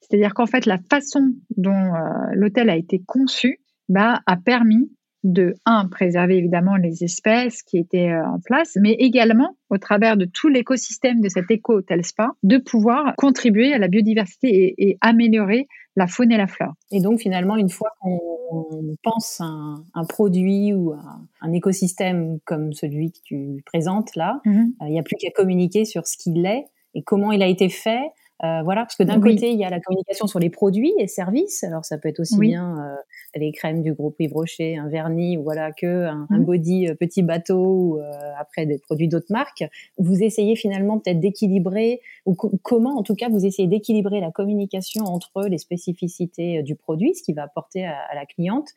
[0.00, 1.98] C'est-à-dire qu'en fait, la façon dont euh,
[2.32, 4.90] l'hôtel a été conçu bah, a permis
[5.24, 10.16] de, un, préserver évidemment les espèces qui étaient euh, en place, mais également, au travers
[10.16, 15.66] de tout l'écosystème de cet éco-hôtel spa, de pouvoir contribuer à la biodiversité et, améliorer
[15.96, 16.74] la faune et la flore.
[16.90, 20.92] Et donc, finalement, une fois qu'on pense un, un, produit ou
[21.40, 24.72] un, écosystème comme celui que tu présentes là, mhm.
[24.82, 27.46] euh, il n'y a plus qu'à communiquer sur ce qu'il est et comment il a
[27.46, 28.02] été fait,
[28.44, 31.06] euh, voilà, parce que d'un côté, il y a la communication sur les produits et
[31.06, 31.64] services.
[31.64, 32.96] Alors, ça peut être aussi bien euh,
[33.36, 36.44] les crèmes du groupe Yves Rocher, un vernis, ou voilà, que un, mmh.
[36.44, 38.00] body euh, petit bateau, ou
[38.38, 39.64] après des produits d'autres marques.
[39.98, 45.04] Vous essayez finalement peut-être d'équilibrer, ou comment, en tout cas, vous essayez d'équilibrer la communication
[45.04, 48.68] entre les spécificités du produit, ce qui va apporter à, la cliente,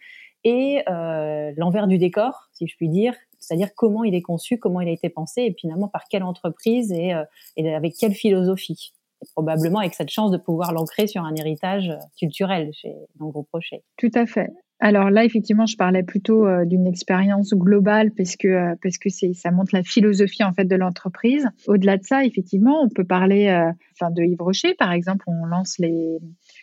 [0.43, 0.83] et
[1.57, 4.91] l'envers du décor, si je puis dire, c'est-à-dire comment il est conçu, comment il a
[4.91, 7.13] été pensé, et finalement par quelle entreprise et,
[7.57, 8.93] et avec quelle philosophie
[9.33, 13.83] probablement avec cette chance de pouvoir l'ancrer sur un héritage culturel chez, dans Rocher.
[13.97, 14.49] Tout à fait.
[14.79, 19.09] Alors là, effectivement, je parlais plutôt euh, d'une expérience globale parce que euh, parce que
[19.09, 21.47] c'est ça montre la philosophie en fait de l'entreprise.
[21.67, 23.71] Au-delà de ça, effectivement, on peut parler euh,
[24.11, 26.19] de Yves Rocher, par exemple, on lance les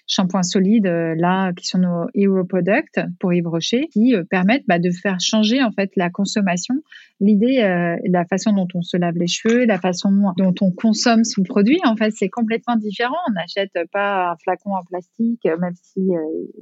[0.06, 4.64] shampoings solides euh, là qui sont nos hero products pour Yves Rocher qui euh, permettent
[4.66, 6.74] bah, de faire changer en fait la consommation
[7.20, 11.24] l'idée euh, la façon dont on se lave les cheveux la façon dont on consomme
[11.24, 13.14] son produit en fait c'est complètement différent.
[13.28, 16.10] On n'achète pas un flacon en plastique même si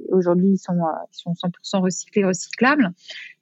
[0.09, 0.79] aujourd'hui ils sont
[1.11, 2.91] ils sont 100% recyclés recyclables.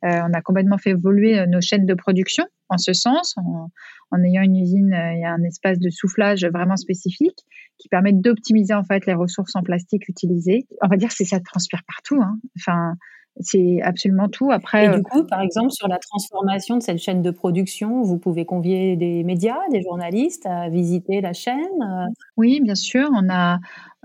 [0.03, 4.55] On a complètement fait évoluer nos chaînes de production en ce sens, en, ayant une
[4.55, 7.45] usine et un espace de soufflage vraiment spécifique
[7.77, 10.67] qui permettent d'optimiser en fait les ressources en plastique utilisées.
[10.81, 12.21] On va dire que ça transpire partout.
[12.21, 12.39] Hein.
[12.57, 12.95] Enfin,
[13.39, 14.51] c'est absolument tout.
[14.51, 18.01] Après, et du euh, coup, par exemple, sur la transformation de cette chaîne de production,
[18.01, 21.55] vous pouvez convier des médias, des journalistes à visiter la chaîne.
[21.81, 22.07] Euh?
[22.37, 23.09] Oui, bien sûr.
[23.13, 23.59] On a,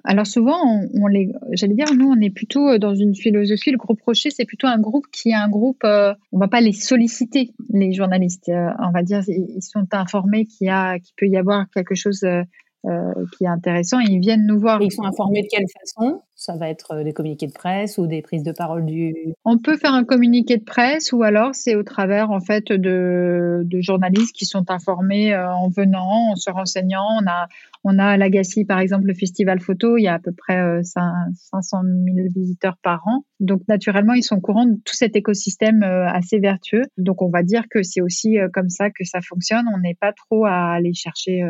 [0.05, 0.59] alors souvent,
[0.95, 3.73] on, les, j'allais dire, nous, on est plutôt euh, dans une philosophie.
[3.73, 5.83] Le groupe Rocher, c'est plutôt un groupe qui est un groupe.
[5.85, 8.51] On on va pas les solliciter, les journalistes.
[8.51, 12.23] on va dire, ils sont informés qu'il y a, qu'il peut y avoir quelque chose
[12.25, 12.43] euh,
[13.37, 13.99] qui est intéressant.
[14.01, 14.81] ils viennent nous voir.
[14.83, 16.23] ils sont informés de quelle façon?
[16.39, 19.15] Ça va être euh, des communiqués de presse ou des prises de parole du.
[19.47, 23.63] On peut faire un communiqué de presse ou alors c'est au travers en fait de,
[23.65, 27.07] de journalistes qui sont informés euh, en venant, en se renseignant.
[27.23, 27.49] On a
[27.85, 29.97] on a à Lagacy par exemple le festival photo.
[29.97, 33.25] Il y a à peu près 500 000 visiteurs par an.
[33.41, 36.83] Donc naturellement ils sont au courant de tout cet écosystème assez vertueux.
[36.99, 39.65] Donc on va dire que c'est aussi comme ça que ça fonctionne.
[39.75, 41.43] On n'est pas trop à aller chercher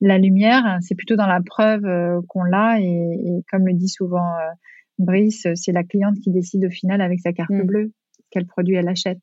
[0.00, 2.80] la lumière, c'est plutôt dans la preuve euh, qu'on l'a.
[2.80, 4.52] Et, comme le dit souvent euh,
[4.98, 7.62] Brice, c'est la cliente qui décide au final avec sa carte mm.
[7.62, 7.92] bleue
[8.30, 9.22] quel produit elle achète.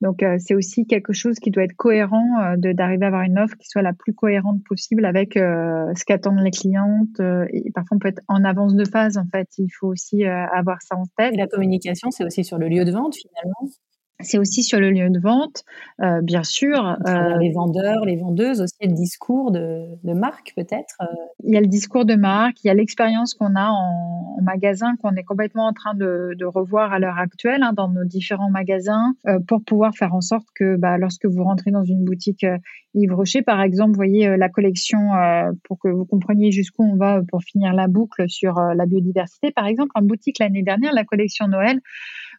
[0.00, 3.38] Donc euh, c'est aussi quelque chose qui doit être cohérent de d'arriver à avoir une
[3.38, 7.18] offre qui soit la plus cohérente possible avec ce qu'attendent les clientes.
[7.50, 9.48] et parfois on peut être en avance de phase en fait.
[9.56, 11.32] Il faut aussi avoir ça en tête.
[11.32, 13.70] Et la communication, c'est aussi sur le lieu de vente finalement.
[14.20, 15.64] C'est aussi sur le lieu de vente,
[16.00, 16.96] euh, bien sûr.
[17.06, 20.94] Euh, les vendeurs, les vendeuses, aussi le discours de, de marque peut-être.
[21.00, 21.06] Euh.
[21.42, 24.42] Il y a le discours de marque, il y a l'expérience qu'on a en, en,
[24.42, 28.04] magasin qu'on est complètement en train de, de revoir à l'heure actuelle hein, dans nos
[28.04, 32.04] différents magasins euh, pour pouvoir faire en sorte que bah, lorsque vous rentrez dans une
[32.04, 32.46] boutique
[32.94, 34.98] Yves Rocher, par exemple, vous voyez la collection
[35.64, 39.50] pour que vous compreniez jusqu'où on va pour finir la boucle sur la biodiversité.
[39.50, 41.80] Par exemple, en boutique l'année dernière, la collection Noël,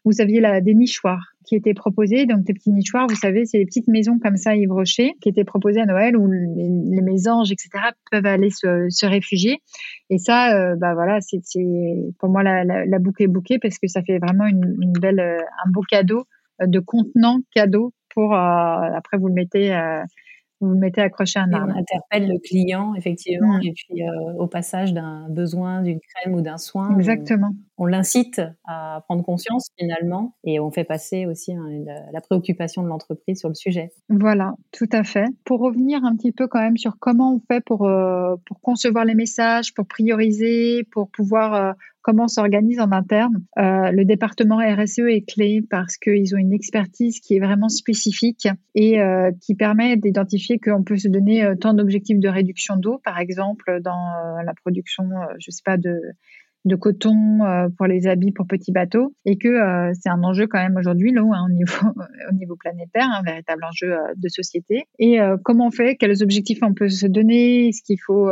[0.05, 2.25] vous aviez la, des nichoirs qui étaient proposés.
[2.25, 5.29] Donc, des petits nichoirs, vous savez, c'est des petites maisons comme ça, Yves Rocher, qui
[5.29, 7.69] étaient proposées à Noël où les, mésanges, etc.,
[8.11, 9.59] peuvent aller se, réfugier.
[10.09, 11.39] Et ça, euh, bah voilà, c'est
[12.19, 15.37] pour moi la, la, la, boucle est parce que ça fait vraiment une, belle, euh,
[15.37, 16.25] un beau cadeau
[16.61, 19.75] euh, de contenant cadeau pour après vous le mettez
[20.61, 21.73] vous le mettez accroché à un arbre.
[21.75, 23.63] on interpelle le client, effectivement, mmh.
[23.63, 26.95] et puis euh, au passage d'un besoin, d'une crème ou d'un soin.
[26.97, 27.51] Exactement.
[27.77, 31.65] On, l'incite à prendre conscience finalement et on fait passer aussi hein,
[32.11, 33.91] la, préoccupation de l'entreprise sur le sujet.
[34.09, 35.27] Voilà, tout à fait.
[35.43, 39.03] Pour revenir un petit peu quand même sur comment on fait pour, euh, pour concevoir
[39.03, 41.73] les messages, pour prioriser, pour pouvoir euh,
[42.05, 43.43] comment on s'organise en interne.
[43.57, 48.47] Euh, le département RSE est clé parce qu'ils ont une expertise qui est vraiment spécifique
[48.75, 53.01] et euh, qui permet d'identifier qu'on peut se donner euh, tant d'objectifs de réduction d'eau,
[53.03, 55.05] par exemple, dans la production,
[55.39, 55.99] je sais pas, de
[56.65, 60.47] de coton euh, pour les habits pour petits bateaux et que euh, c'est un enjeu
[60.47, 61.71] quand même aujourd'hui là hein, au niveau
[62.29, 65.95] au niveau planétaire un véritable enjeu euh, de société et comment on fait?
[65.95, 67.69] Quels objectifs on peut se donner?
[67.69, 68.29] Est-ce qu'il faut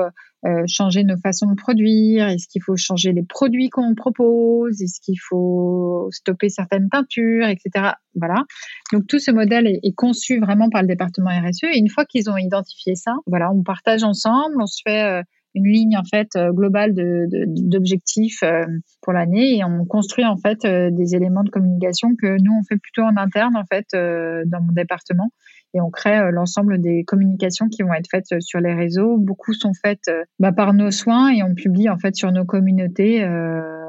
[0.68, 2.28] changer nos façons de produire?
[2.28, 4.82] Est-ce qu'il faut changer les produits qu'on propose?
[4.82, 7.94] Est-ce qu'il faut stopper certaines teintures, etc.
[8.16, 8.44] Voilà.
[8.92, 11.66] Donc tout ce modèle est, est, conçu vraiment par le département RSE.
[11.74, 15.24] Et une fois qu'ils ont identifié ça, voilà, on partage ensemble, on se fait
[15.56, 18.66] une ligne en fait euh, globale d'objectifs euh,
[19.02, 19.58] pour l'année.
[19.58, 23.04] Et on construit en fait euh, des éléments de communication que nous on fait plutôt
[23.04, 25.32] en interne en fait dans mon département
[25.74, 29.18] et on crée l'ensemble des communications qui vont être faites sur les réseaux.
[29.18, 30.10] Beaucoup sont faites
[30.40, 33.26] bah, par nos soins et on publie en fait sur nos communautés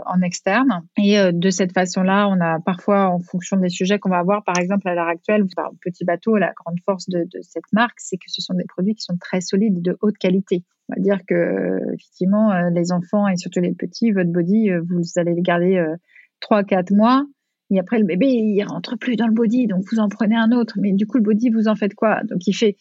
[0.07, 0.83] en externe.
[0.97, 4.59] Et de cette façon-là, on a parfois, en fonction des sujets qu'on va avoir, par
[4.59, 5.45] exemple à l'heure actuelle,
[5.83, 8.95] petit bateau, la grande force de, de cette marque, c'est que ce sont des produits
[8.95, 10.65] qui sont très solides, de haute qualité.
[10.89, 14.83] On va dire que effectivement, euh, les enfants et surtout les petits, votre body, euh,
[14.87, 15.97] vous allez le garder euh,
[16.41, 17.25] trois, quatre mois.
[17.71, 20.53] Et après, le bébé, il rentre plus dans le body, donc vous en prenez un
[20.53, 20.75] autre.
[20.81, 22.21] Mais du coup, le body, vous en faites quoi?
[22.25, 22.77] Donc, il fait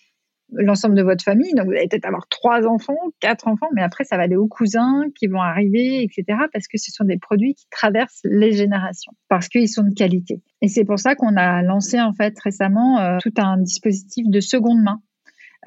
[0.51, 1.53] l'ensemble de votre famille.
[1.55, 4.47] Donc, vous allez peut-être avoir trois enfants, quatre enfants, mais après, ça va aller aux
[4.47, 6.37] cousins qui vont arriver, etc.
[6.51, 10.41] Parce que ce sont des produits qui traversent les générations, parce qu'ils sont de qualité.
[10.61, 14.81] Et c'est pour ça qu'on a lancé, en fait, récemment, tout un dispositif de seconde
[14.81, 15.01] main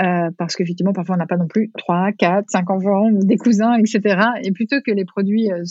[0.00, 3.74] euh, parce qu'effectivement, parfois, on n'a pas non plus 3, 4, 5 enfants des cousins,
[3.74, 4.20] etc.
[4.42, 5.62] Et plutôt que les produits euh,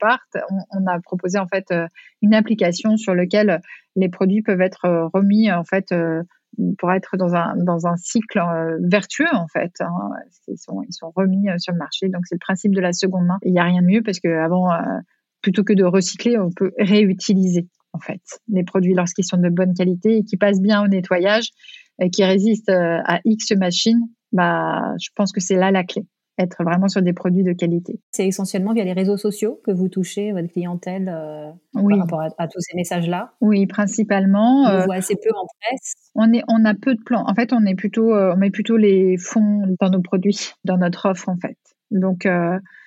[0.00, 0.38] partent,
[0.70, 1.86] on, a proposé en fait euh,
[2.22, 3.60] une application sur laquelle
[3.96, 5.94] les produits peuvent être remis en fait
[6.78, 8.40] pour être dans un, dans un cycle
[8.80, 9.72] vertueux en fait.
[9.80, 9.92] Hein.
[10.48, 12.08] Ils, sont, ils sont remis sur le marché.
[12.08, 13.38] Donc c'est le principe de la seconde main.
[13.42, 14.70] Il n'y a rien de mieux parce qu'avant,
[15.42, 19.74] plutôt que de recycler, on peut réutiliser en fait les produits lorsqu'ils sont de bonne
[19.74, 24.00] qualité et qui passent bien au nettoyage et qui résiste euh, à X machines,
[24.32, 28.00] bah, je pense que c'est là la clé être vraiment sur des produits de qualité.
[28.10, 32.48] C'est essentiellement via les réseaux sociaux que vous touchez votre clientèle euh, par rapport à,
[32.48, 33.34] tous ces messages-là?
[33.40, 34.64] Oui, principalement.
[34.64, 35.94] On euh, voit assez peu en presse?
[36.16, 37.22] On, est, on a peu de plans.
[37.24, 41.08] En fait, on est plutôt, on met plutôt les fonds dans nos produits, dans notre
[41.08, 41.56] offre en fait.
[41.92, 42.26] Donc,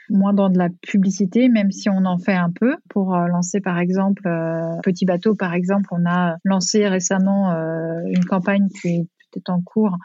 [0.10, 2.76] moins dans de la publicité, même si on en fait un peu.
[2.90, 8.02] Pour euh, lancer par exemple euh, Petit Bateau, par exemple, on a lancé récemment euh,
[8.08, 9.98] une campagne qui est peut-être en cours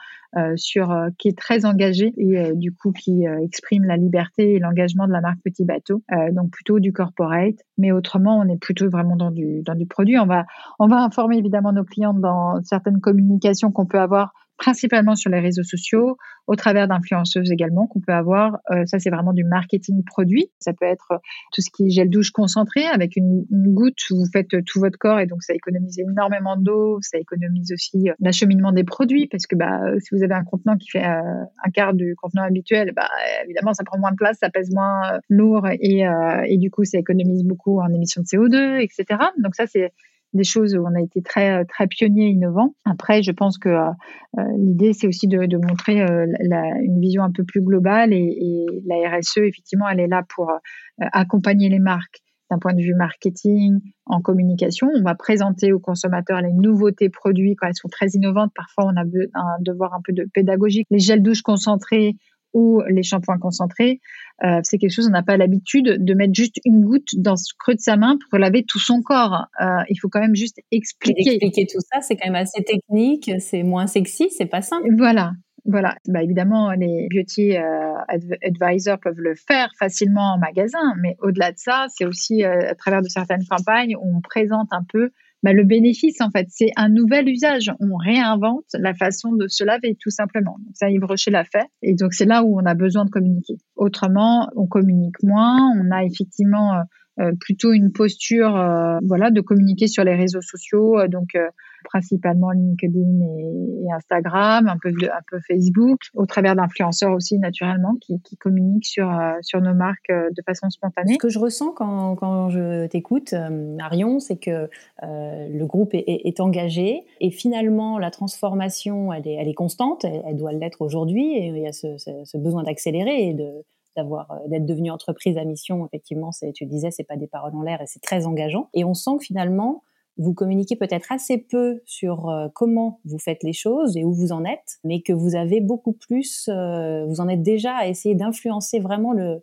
[0.56, 5.12] sur qui est très engagée et du coup qui exprime la liberté et l'engagement de
[5.12, 9.30] la marque Petit Bateau donc plutôt du corporate mais autrement on est plutôt vraiment dans
[9.30, 10.46] du dans du produit on va
[10.78, 14.32] on va informer évidemment nos clients dans certaines communications qu'on peut avoir
[14.62, 18.58] principalement sur les réseaux sociaux, au travers d'influenceuses également qu'on peut avoir.
[18.70, 20.52] Euh, ça, c'est vraiment du marketing produit.
[20.60, 21.18] Ça peut être euh,
[21.52, 23.98] tout ce qui est gel douche concentré avec une, goutte.
[24.10, 26.98] Vous faites tout votre corps et donc ça économise énormément d'eau.
[27.00, 30.76] Ça économise aussi euh, l'acheminement des produits parce que bah, si vous avez un contenant
[30.76, 33.08] qui fait un quart du contenant habituel, bah,
[33.44, 36.04] évidemment, ça prend moins de place, ça pèse moins lourd et,
[36.46, 39.18] et du coup, ça économise beaucoup en émissions de CO2, etc.
[39.42, 39.92] Donc ça, c'est
[40.32, 42.74] des choses où on a été très très pionnier innovant.
[42.84, 43.90] Après, je pense que euh,
[44.38, 48.66] euh, l'idée c'est aussi de, montrer euh, la, une vision un peu plus globale et,
[48.86, 50.50] la RSE effectivement elle est là pour
[50.98, 54.88] accompagner les marques d'un point de vue marketing, en communication.
[54.94, 58.52] On va présenter aux consommateurs les nouveautés produits quand elles sont très innovantes.
[58.54, 60.86] Parfois, on a un devoir un peu de pédagogique.
[60.90, 62.16] Les gels douche concentrés
[62.52, 64.00] ou les shampoings concentrés,
[64.44, 67.52] euh, c'est quelque chose on n'a pas l'habitude de mettre juste une goutte dans ce
[67.58, 69.46] creux de sa main pour laver tout son corps.
[69.60, 71.34] Euh, il faut quand même juste expliquer.
[71.34, 74.88] expliquer tout ça, c'est quand même assez technique, c'est moins sexy, c'est pas simple.
[74.96, 75.32] Voilà.
[75.64, 77.94] Voilà, bah évidemment, les beauty euh,
[78.42, 82.74] advisors peuvent le faire facilement en magasin, mais au-delà de ça, c'est aussi euh, à
[82.74, 85.10] travers de certaines campagnes où on présente un peu
[85.42, 87.72] bah, le bénéfice, en fait, c'est un nouvel usage.
[87.80, 90.56] On réinvente la façon de se laver, tout simplement.
[90.74, 91.66] Ça, Yves Rocher l'a fait.
[91.82, 93.54] Et donc, c'est là où on a besoin de communiquer.
[93.74, 95.58] Autrement, on communique moins.
[95.80, 96.82] On a effectivement euh,
[97.20, 101.06] euh, plutôt une posture, euh, voilà, de communiquer sur les réseaux sociaux.
[101.08, 101.36] donc,
[101.82, 108.36] principalement LinkedIn et, Instagram, un peu, un peu Facebook, au travers d'influenceurs aussi naturellement qui,
[108.38, 111.14] communiquent sur, euh, sur nos marques euh, de façon spontanée.
[111.14, 114.68] Ce que je ressens quand, quand je t'écoute, euh, Marion, c'est que
[115.02, 121.36] le groupe est, engagé et finalement la transformation, elle est, constante, elle, doit l'être aujourd'hui
[121.36, 123.64] et il y a ce, ce, besoin d'accélérer et de
[123.94, 127.60] d'avoir d'être devenu entreprise à mission effectivement c'est tu disais c'est pas des paroles en
[127.60, 129.82] l'air et c'est très engageant et on sent que finalement
[130.18, 134.32] vous communiquez peut-être assez peu sur euh, comment vous faites les choses et où vous
[134.32, 138.14] en êtes, mais que vous avez beaucoup plus, euh, vous en êtes déjà à essayer
[138.14, 139.40] d'influencer vraiment le,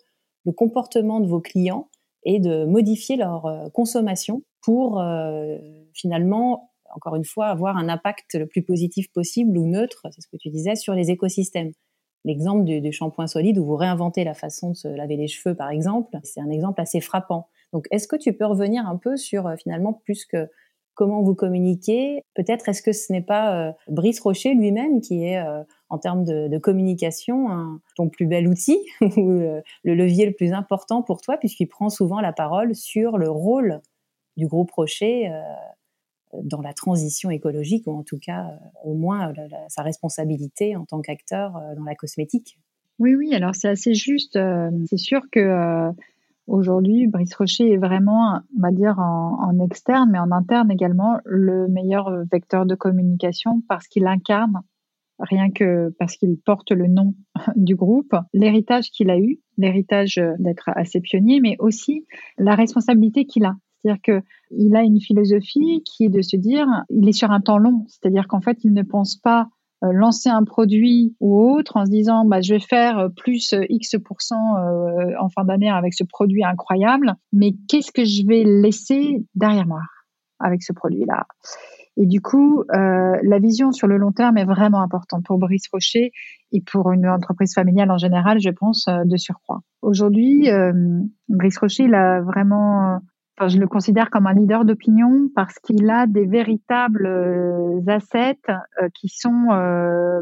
[0.55, 1.89] comportement de vos clients
[2.23, 5.01] et de modifier leur euh, consommation pour
[5.93, 10.27] finalement, encore une fois, avoir un impact le plus positif possible ou neutre, c'est ce
[10.27, 11.71] que tu disais, sur les écosystèmes.
[12.25, 15.69] L'exemple du, shampoing solide où vous réinventez la façon de se laver les cheveux, par
[15.69, 17.47] exemple, c'est un exemple assez frappant.
[17.73, 20.47] Donc, est-ce que tu peux revenir un peu sur euh, finalement plus que
[20.95, 22.23] comment vous communiquez?
[22.35, 25.41] Peut-être est-ce que ce n'est pas Brice Rocher lui-même qui est
[25.87, 29.63] en termes de, communication ton plus bel outil ou le
[29.95, 33.79] levier le plus important pour toi puisqu'il prend souvent la parole sur le rôle
[34.35, 35.31] du groupe Rocher
[36.33, 39.33] euh, dans la transition écologique ou en tout cas euh, au moins
[39.67, 42.59] sa responsabilité en tant qu'acteur euh, dans la cosmétique?
[42.99, 44.37] Oui, oui, alors c'est assez juste.
[44.89, 45.89] c'est sûr que
[46.49, 51.67] aujourd'hui, Brice Rocher est vraiment, on va dire, en, externe, mais en interne également, le
[51.67, 54.61] meilleur vecteur de communication parce qu'il incarne
[55.19, 57.13] rien que parce qu'il porte le nom
[57.55, 62.05] du groupe, l'héritage qu'il a eu, l'héritage d'être assez pionnier, mais aussi
[62.37, 63.55] la responsabilité qu'il a.
[63.81, 67.41] C'est-à-dire que il a une philosophie qui est de se dire, il est sur un
[67.41, 67.85] temps long.
[67.87, 69.49] C'est-à-dire qu'en fait, il ne pense pas
[69.81, 73.99] lancer un produit ou autre en se disant, bah, je vais faire plus X euh,
[75.19, 79.81] en fin d'année avec ce produit incroyable, mais qu'est-ce que je vais laisser derrière moi
[80.39, 81.25] avec ce produit-là?
[82.01, 85.67] Et du coup, euh, la vision sur le long terme est vraiment importante pour Brice
[85.71, 86.13] Rocher
[86.53, 89.59] et pour une entreprise familiale en général, je pense, euh, de surcroît.
[89.81, 90.71] Aujourd'hui, euh,
[91.27, 93.01] Brice Rocher, il a vraiment,
[93.47, 97.07] je le considère comme un leader d'opinion parce qu'il a des véritables
[97.87, 98.41] assets
[98.93, 99.47] qui sont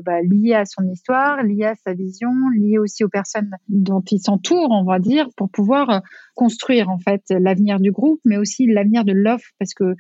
[0.06, 4.20] bah, liés à son histoire, liés à sa vision, liés aussi aux personnes dont il
[4.20, 6.02] s'entoure, on va dire, pour pouvoir
[6.36, 9.96] construire en fait l'avenir du groupe, mais aussi l'avenir de l'offre, parce que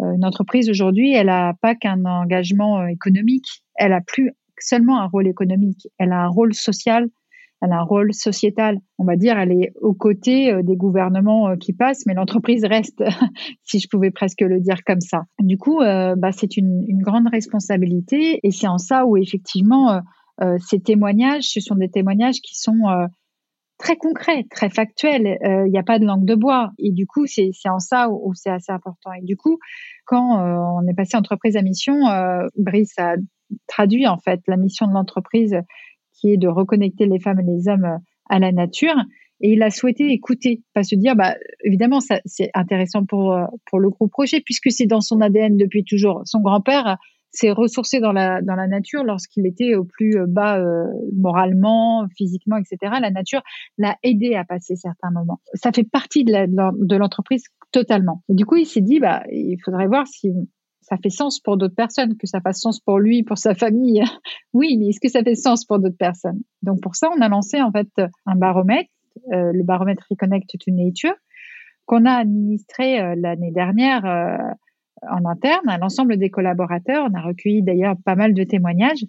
[0.00, 5.00] euh, une entreprise aujourd'hui, elle n'a pas qu'un engagement euh, économique, elle a plus seulement
[5.00, 7.08] un rôle économique, elle a un rôle social,
[7.60, 8.78] elle a un rôle sociétal.
[8.98, 13.02] On va dire, elle est aux côtés euh, des gouvernements qui passent, mais l'entreprise reste,
[13.64, 15.22] si je pouvais presque le dire comme ça.
[15.40, 20.00] Du coup, bah, c'est une, grande responsabilité et c'est en ça où effectivement,
[20.58, 23.08] ces témoignages, ce sont des témoignages qui sont
[23.78, 25.38] très concret, très factuel.
[25.42, 26.70] Il n'y a pas de langue de bois.
[26.78, 29.12] Et du coup, c'est en ça où, c'est assez important.
[29.12, 29.58] Et du coup,
[30.10, 33.14] quand euh, on est passé entreprise à mission, euh, Brice a
[33.68, 35.56] traduit en fait la mission de l'entreprise
[36.20, 38.96] qui est de reconnecter les femmes et les hommes à la nature.
[39.42, 43.34] Et il a souhaité écouter, pas se dire, bah, évidemment, c'est intéressant pour,
[43.66, 46.20] pour le groupe projet, puisque c'est dans son ADN depuis toujours.
[46.26, 46.98] Son grand-père
[47.32, 50.84] s'est ressourcé dans la, dans la nature lorsqu'il était au plus euh, bas euh,
[51.16, 52.94] moralement, physiquement, etc.
[53.00, 53.42] La nature
[53.78, 55.40] l'a aidé à passer certains moments.
[55.54, 58.22] Ça fait partie de l'entreprise totalement.
[58.28, 60.32] Et du coup, il s'est dit, bah, il faudrait voir si
[60.90, 64.02] ça fait sens pour d'autres personnes, que ça fasse sens pour lui, pour sa famille.
[64.52, 66.40] oui, mais est-ce que ça fait sens pour d'autres personnes?
[66.62, 67.88] Donc pour ça, on a lancé en fait
[68.26, 68.90] un baromètre,
[69.32, 71.14] euh, le baromètre Reconnect to Nature,
[71.86, 74.04] qu'on a administré l'année dernière
[75.08, 77.08] en interne à l'ensemble des collaborateurs.
[77.10, 79.04] On a recueilli d'ailleurs pas mal de témoignages.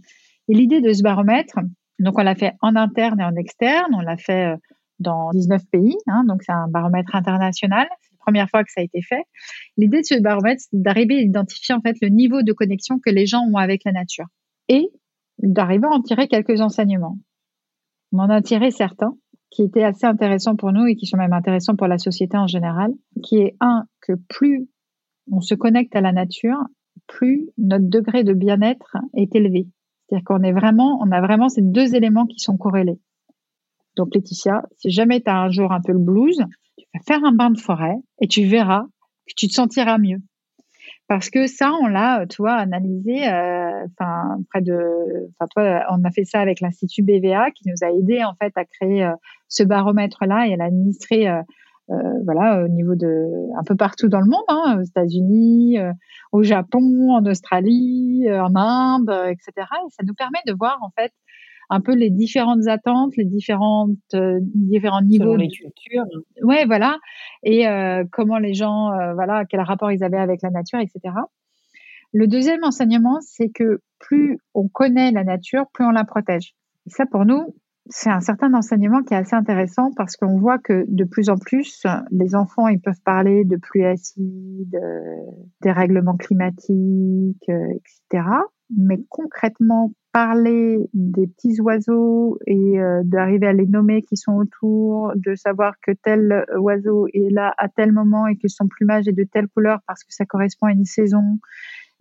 [0.47, 1.59] Et l'idée de ce baromètre,
[1.99, 4.57] donc on l'a fait en interne et en externe, on l'a fait euh,
[4.99, 7.87] dans 19 pays, hein, donc c'est un baromètre international.
[8.21, 9.23] Première fois que ça a été fait.
[9.77, 13.09] L'idée de ce baromètre, c'est d'arriver à identifier en fait le niveau de connexion que
[13.09, 14.27] les gens ont avec la nature
[14.67, 14.89] et
[15.39, 17.17] d'arriver à en tirer quelques enseignements.
[18.11, 19.15] On en a tiré certains
[19.49, 22.47] qui étaient assez intéressants pour nous et qui sont même intéressants pour la société en
[22.47, 22.91] général,
[23.23, 24.69] qui est un que plus
[25.31, 26.57] on se connecte à la nature,
[27.07, 29.67] plus notre degré de bien-être est élevé.
[30.07, 32.99] C'est-à-dire qu'on est vraiment, on a vraiment ces deux éléments qui sont corrélés.
[33.97, 36.43] Donc Laetitia, si jamais tu as un jour un peu le blues,
[36.81, 38.83] tu vas faire un bain de forêt et tu verras
[39.27, 40.19] que tu te sentiras mieux.
[41.07, 44.77] Parce que ça, on l'a, tu vois, analysé, euh, enfin, près de,
[45.39, 48.53] enfin, toi, on a fait ça avec l'Institut BVA qui nous a aidé, en fait,
[48.55, 49.11] à créer euh,
[49.49, 51.41] ce baromètre-là et à l'administrer euh,
[51.91, 53.27] euh, voilà, au niveau de
[53.59, 55.91] un peu partout dans le monde, hein, aux États-Unis, euh,
[56.31, 59.51] au Japon, en Australie, euh, en Inde, etc.
[59.57, 61.11] Et ça nous permet de voir en fait
[61.71, 63.95] un peu les différentes attentes, les différentes
[64.53, 66.03] différents niveaux de culture.
[66.43, 66.97] Ouais, voilà,
[67.43, 67.65] et
[68.11, 71.15] comment les gens, voilà, quel rapport ils avaient avec la nature, etc.
[72.13, 76.53] Le deuxième enseignement, c'est que plus on connaît la nature, plus on la protège.
[76.87, 77.55] ça, pour nous,
[77.87, 81.37] c'est un certain enseignement qui est assez intéressant parce qu'on voit que de plus en
[81.37, 85.15] plus, les enfants, ils peuvent parler de pluie acide, euh,
[85.61, 87.73] des règlements climatiques, euh,
[88.11, 88.27] etc.
[88.77, 95.13] Mais concrètement, parler des petits oiseaux et euh, d'arriver à les nommer qui sont autour,
[95.15, 99.13] de savoir que tel oiseau est là à tel moment et que son plumage est
[99.13, 101.39] de telle couleur parce que ça correspond à une saison,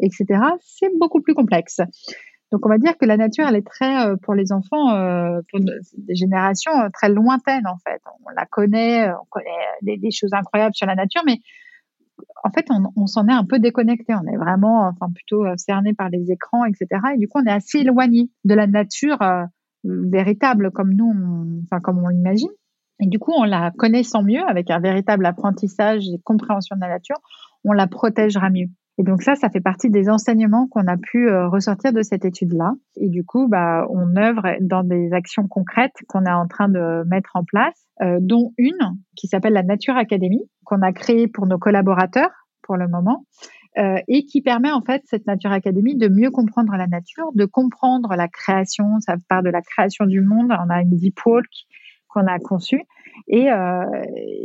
[0.01, 1.81] etc., c'est beaucoup plus complexe.
[2.53, 5.41] Donc on va dire que la nature, elle est très euh, pour les enfants, euh,
[5.51, 8.03] pour des générations très lointaines en fait.
[8.27, 11.39] On la connaît, on connaît des, choses incroyables sur la nature, mais
[12.45, 14.15] en fait on, on s'en est un peu déconnecté.
[14.15, 16.87] On est vraiment, enfin plutôt cerné par les écrans, etc.
[17.15, 19.19] Et du coup on est assez éloigné de la nature
[19.85, 22.51] véritable comme nous, enfin comme on l'imagine.
[23.01, 26.89] Et du coup on la connaissant mieux avec un véritable apprentissage et compréhension de la
[26.89, 27.17] nature,
[27.65, 28.69] on la protégera mieux.
[29.01, 32.27] Et donc ça, ça fait partie des enseignements qu'on a pu euh, ressortir de cette
[32.27, 32.73] étude-là.
[32.99, 37.03] Et du coup, bah, on œuvre dans des actions concrètes qu'on est en train de
[37.09, 41.47] mettre en place, euh, dont une qui s'appelle la Nature Academy, qu'on a créée pour
[41.47, 42.29] nos collaborateurs
[42.63, 43.25] pour le moment.
[43.79, 47.47] Euh, et qui permet en fait cette Nature Academy de mieux comprendre la nature, de
[47.47, 49.01] comprendre la création.
[49.01, 50.51] Ça part de la création du monde.
[50.51, 51.47] On a une deep walk
[52.09, 52.83] qu'on a conçue
[53.29, 53.85] et euh,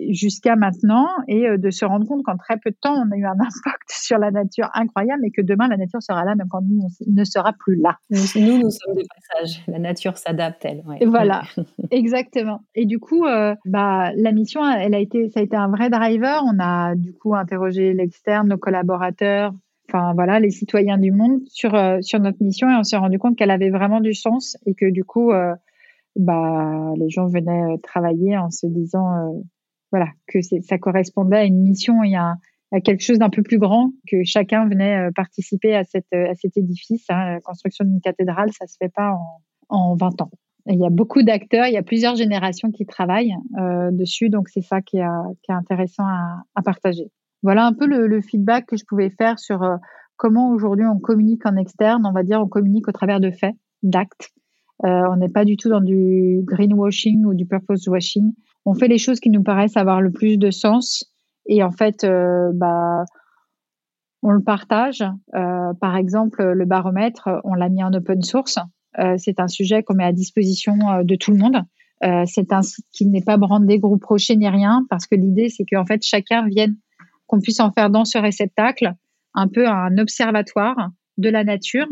[0.10, 3.16] jusqu'à maintenant et euh, de se rendre compte qu'en très peu de temps on a
[3.16, 6.48] eu un impact sur la nature incroyable et que demain la nature sera là même
[6.50, 7.98] quand nous on ne sera plus là.
[8.10, 10.84] Nous nous, sommes des passages, la nature s'adapte elle.
[11.08, 11.44] Voilà,
[11.92, 12.62] exactement.
[12.74, 15.90] Et du coup, euh, bah la mission elle a été ça a été un vrai
[15.90, 16.44] driver.
[16.46, 19.54] On a du coup interrogé l'externe, nos collaborateurs,
[19.90, 21.72] enfin voilà, les citoyens du monde sur
[22.02, 24.90] sur notre mission et on s'est rendu compte qu'elle avait vraiment du sens et que
[24.90, 25.32] du coup
[26.16, 29.42] bah, les gens venaient euh, travailler en se disant euh,
[29.92, 32.36] voilà que ça correspondait à une mission et à,
[32.72, 36.34] à quelque chose d'un peu plus grand que chacun venait euh, participer à cette à
[36.36, 37.06] cet édifice.
[37.10, 37.34] Hein.
[37.34, 40.32] La construction d'une cathédrale, ça se fait pas en, en 20 ans.
[40.68, 44.50] il y a beaucoup d'acteurs, il y a plusieurs générations qui travaillent euh, dessus, donc
[44.50, 45.06] c'est ça qui est,
[45.44, 47.12] qui est intéressant à, à, partager.
[47.44, 49.60] Voilà un peu le, le, feedback que je pouvais faire sur
[50.18, 52.06] comment aujourd'hui on communique en externe.
[52.06, 54.32] On va dire on communique au travers de faits, d'actes.
[54.84, 58.34] Euh, on n'est pas du tout dans du greenwashing ou du purpose washing.
[58.66, 61.12] On fait les choses qui nous paraissent avoir le plus de sens
[61.48, 63.06] et en fait, euh, bah,
[64.22, 65.04] on le partage.
[65.36, 68.58] Euh, par exemple, le baromètre, on l'a mis en open source.
[69.18, 71.62] c'est un sujet qu'on met à disposition de tout le monde.
[72.26, 75.66] c'est un site qui n'est pas brandé groupe rocher ni rien parce que l'idée c'est
[75.66, 76.76] qu'en fait chacun vienne,
[77.28, 78.94] qu'on puisse en faire dans ce réceptacle
[79.34, 81.88] un peu un observatoire de la nature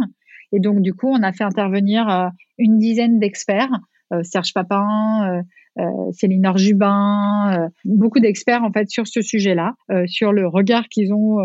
[0.54, 2.30] et donc, du coup, on a fait intervenir euh,
[2.60, 3.72] une dizaine d'experts,
[4.14, 5.42] euh, Serge Papin,
[5.80, 9.74] euh, Céline Orjubin, beaucoup d'experts en fait sur ce sujet-là,
[10.06, 11.38] sur le regard qu'ils ont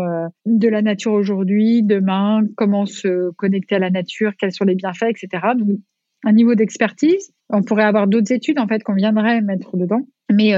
[0.45, 5.07] de la nature aujourd'hui, demain, comment se connecter à la nature, quels sont les bienfaits,
[5.09, 5.47] etc.
[5.57, 5.79] Donc,
[6.23, 7.33] un niveau d'expertise.
[7.49, 10.53] On pourrait avoir d'autres études en fait qu'on viendrait mettre dedans, mais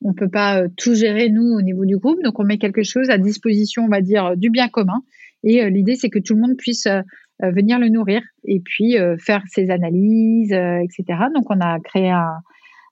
[0.00, 2.20] on peut pas tout gérer nous au niveau du groupe.
[2.24, 5.04] Donc, on met quelque chose à disposition, on va dire, du bien commun.
[5.44, 7.02] Et l'idée, c'est que tout le monde puisse euh,
[7.40, 11.20] venir le nourrir et puis euh, faire ses analyses, euh, etc.
[11.34, 12.38] Donc on a créé un,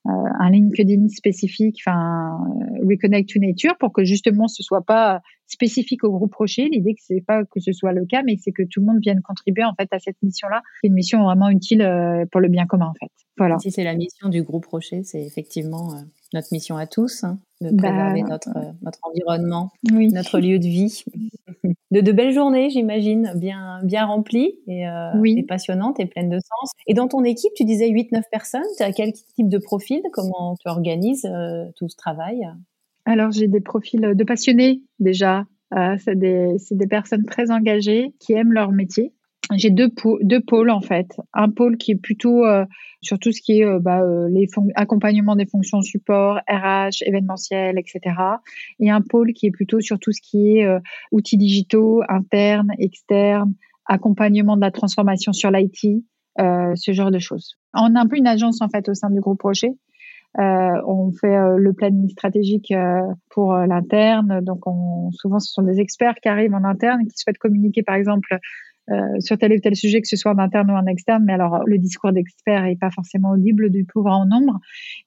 [0.05, 2.39] un LinkedIn spécifique, enfin
[2.83, 6.69] Reconnect to Nature, pour que justement ce soit pas spécifique au groupe Rocher.
[6.71, 9.01] L'idée que c'est pas que ce soit le cas, mais c'est que tout le monde
[9.03, 10.63] vienne contribuer en fait à cette mission-là.
[10.81, 11.87] C'est une mission vraiment utile
[12.33, 13.13] pour le bien commun en fait.
[13.37, 13.59] Voilà.
[13.59, 15.93] Si c'est la mission du groupe Rocher, c'est effectivement
[16.33, 18.51] notre mission à tous hein, de bah, préserver notre
[18.83, 21.05] notre environnement, notre lieu de vie
[21.91, 26.39] de, de belles journées, j'imagine, bien, bien remplies et, euh, et, passionnantes et pleines de
[26.39, 26.73] sens.
[26.87, 28.63] Et dans ton équipe, tu disais 8-9 personnes.
[28.77, 30.03] Tu as quel type de profil?
[30.13, 32.49] Comment tu organises euh, tout ce travail?
[33.05, 35.47] Alors, j'ai des profils de passionnés déjà.
[35.75, 39.13] Euh, c'est des, des, personnes très engagées qui aiment leur métier
[39.57, 39.89] j'ai deux,
[40.23, 41.09] deux pôles en fait.
[41.33, 42.65] Un pôle qui est plutôt euh,
[43.03, 47.79] sur tout ce qui est euh, bah, euh, les accompagnement des fonctions support, RH, événementiel,
[47.79, 48.17] etc.
[48.79, 50.69] Et un pôle qui est plutôt sur tout ce qui est
[51.13, 53.55] outils digitaux, internes, externes,
[53.87, 56.05] accompagnement de la transformation sur l'IT,
[56.39, 57.57] ce genre de choses.
[57.75, 59.73] On a un peu une agence en fait au sein du groupe Rocher.
[60.37, 62.73] on fait le planning stratégique
[63.31, 64.41] pour l'interne.
[64.43, 67.83] Donc, on, souvent, ce sont des experts qui arrivent en interne et qui souhaitent communiquer,
[67.83, 68.39] par exemple,
[68.91, 71.25] euh, sur tel ou tel sujet, que ce soit en interne ou en externe.
[71.25, 74.59] Mais alors, le discours d'expert n'est pas forcément audible du plus grand nombre.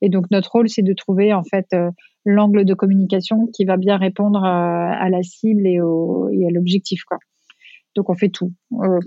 [0.02, 1.90] Et donc, notre rôle, c'est de trouver en fait euh,
[2.26, 6.50] l'angle de communication qui va bien répondre euh, à la cible et, au, et à
[6.50, 7.04] l'objectif.
[7.04, 7.18] Quoi.
[7.96, 8.54] Donc, on fait tout,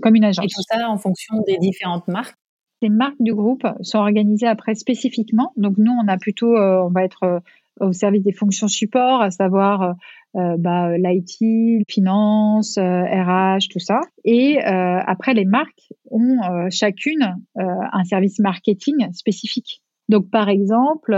[0.01, 0.45] comme une agence.
[0.45, 2.37] Et tout ça en fonction des différentes marques?
[2.81, 5.51] Les marques du groupe sont organisées après spécifiquement.
[5.55, 7.41] Donc nous, on a plutôt, on va être
[7.79, 9.95] au service des fonctions support, à savoir
[10.35, 14.01] euh, bah, l'IT, finance, RH, euh, tout ça.
[14.23, 16.37] Et euh, après, les marques ont
[16.69, 19.81] chacune un service marketing spécifique.
[20.09, 21.11] Donc, par exemple,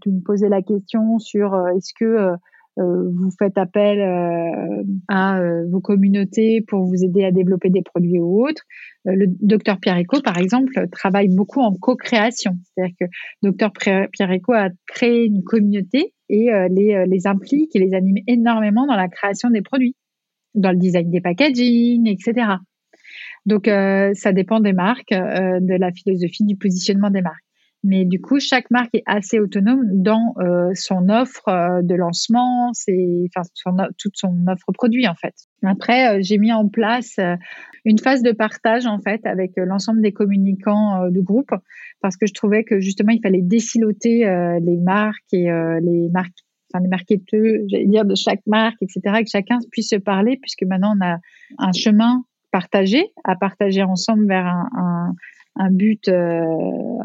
[0.00, 2.34] tu me posais la question sur est-ce que
[2.76, 4.00] vous faites appel
[5.08, 8.62] à vos communautés pour vous aider à développer des produits ou autres.
[9.04, 12.52] le docteur Pierre par exemple, travaille beaucoup en co-création.
[12.64, 13.04] C'est-à-dire que
[13.42, 18.22] docteur Pierre a créé une communauté et euh, les, euh, les implique et les anime
[18.26, 19.94] énormément dans la création des produits,
[20.54, 22.56] dans le design des packaging, etc.
[23.46, 27.45] Donc, ça dépend des marques, de la philosophie du positionnement des marques.
[27.86, 32.72] Mais du coup, chaque marque est assez autonome dans euh, son offre euh, de lancement,
[32.72, 33.48] c'est enfin
[33.96, 35.34] toute son offre produit en fait.
[35.62, 37.20] Après, euh, j'ai mis en place
[37.84, 41.52] une phase de partage en fait avec l'ensemble des communicants du groupe
[42.02, 44.24] parce que je trouvais que justement il fallait déciloter
[44.60, 45.44] les marques et
[45.80, 46.34] les marques
[46.74, 50.64] enfin les marketeurs, j'allais dire de chaque marque, etc., que chacun puisse se parler, puisque
[50.64, 51.18] maintenant on a
[51.58, 55.14] un chemin partagé à partager ensemble vers un,
[55.56, 56.42] un but, euh,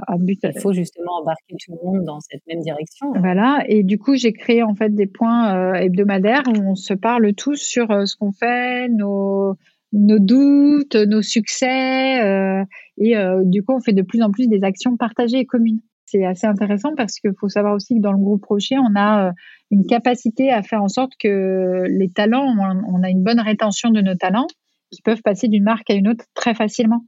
[0.07, 0.39] un but.
[0.43, 3.13] Il faut justement embarquer tout le monde dans cette même direction.
[3.15, 3.63] Voilà.
[3.67, 7.33] Et du coup, j'ai créé en fait des points euh, hebdomadaires où on se parle
[7.33, 9.55] tous sur euh, ce qu'on fait, nos
[9.93, 12.63] nos doutes, nos succès,
[12.97, 15.81] et du coup, on fait de plus en plus des actions partagées et communes.
[16.05, 19.33] C'est assez intéressant parce qu'il faut savoir aussi que dans le groupe Rocher, on a
[19.69, 22.55] une capacité à faire en sorte que les talents,
[22.87, 24.47] on a une bonne rétention de nos talents
[24.91, 27.03] qui peuvent passer d'une marque à une autre très facilement.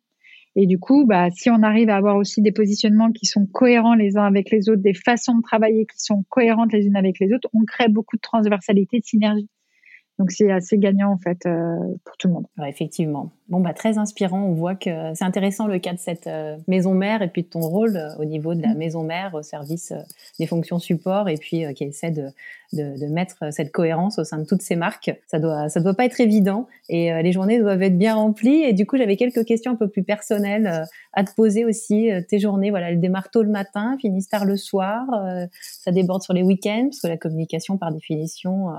[0.56, 3.96] Et du coup, bah, si on arrive à avoir aussi des positionnements qui sont cohérents
[3.96, 7.20] les uns avec les autres, des façons de travailler qui sont cohérentes les unes avec
[7.20, 9.50] les autres, on crée beaucoup de transversalité, de synergie.
[10.20, 12.46] Donc c'est assez gagnant en fait euh, pour tout le monde.
[12.68, 13.32] effectivement.
[13.50, 14.44] Bon bah très inspirant.
[14.44, 17.48] On voit que c'est intéressant le cas de cette euh, maison mère et puis de
[17.48, 18.78] ton rôle euh, au niveau de la mm.
[18.78, 19.92] maison mère au service
[20.40, 22.28] des fonctions support et puis qui essaie de
[22.72, 25.16] de, de, mettre cette cohérence au sein de toutes ces marques.
[25.28, 28.64] Ça doit, ça doit pas être évident et les journées doivent être bien remplies.
[28.64, 32.10] Et du coup, j'avais quelques questions un peu plus personnelles à te poser aussi.
[32.30, 35.06] Tes journées, voilà, elles démarrent tôt le matin, finissent tard le soir.
[35.62, 38.70] ça déborde sur les week-ends parce que la communication, par définition,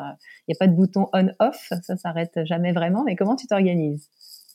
[0.49, 1.72] il n'y a pas de bouton on/off.
[1.83, 3.05] Ça s'arrête jamais vraiment.
[3.05, 4.09] Mais comment tu t'organises?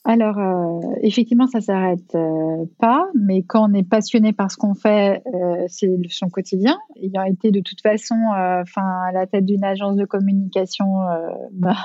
[0.04, 4.74] Alors, euh, effectivement, ça s'arrête euh, pas, mais quand on est passionné par ce qu'on
[4.74, 6.78] fait, euh, c'est son quotidien.
[6.96, 10.86] Ayant été de toute façon, enfin, à la tête d'une agence de communication,
[11.52, 11.76] bah,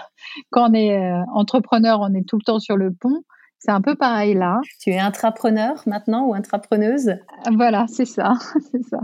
[0.50, 3.24] quand on est entrepreneur, on est tout le temps sur le pont.
[3.60, 4.62] C'est un peu pareil là.
[4.80, 7.16] Tu es intrapreneur maintenant ou intrapreneuse?
[7.52, 8.34] Voilà, c'est ça,
[8.72, 9.00] c'est ça.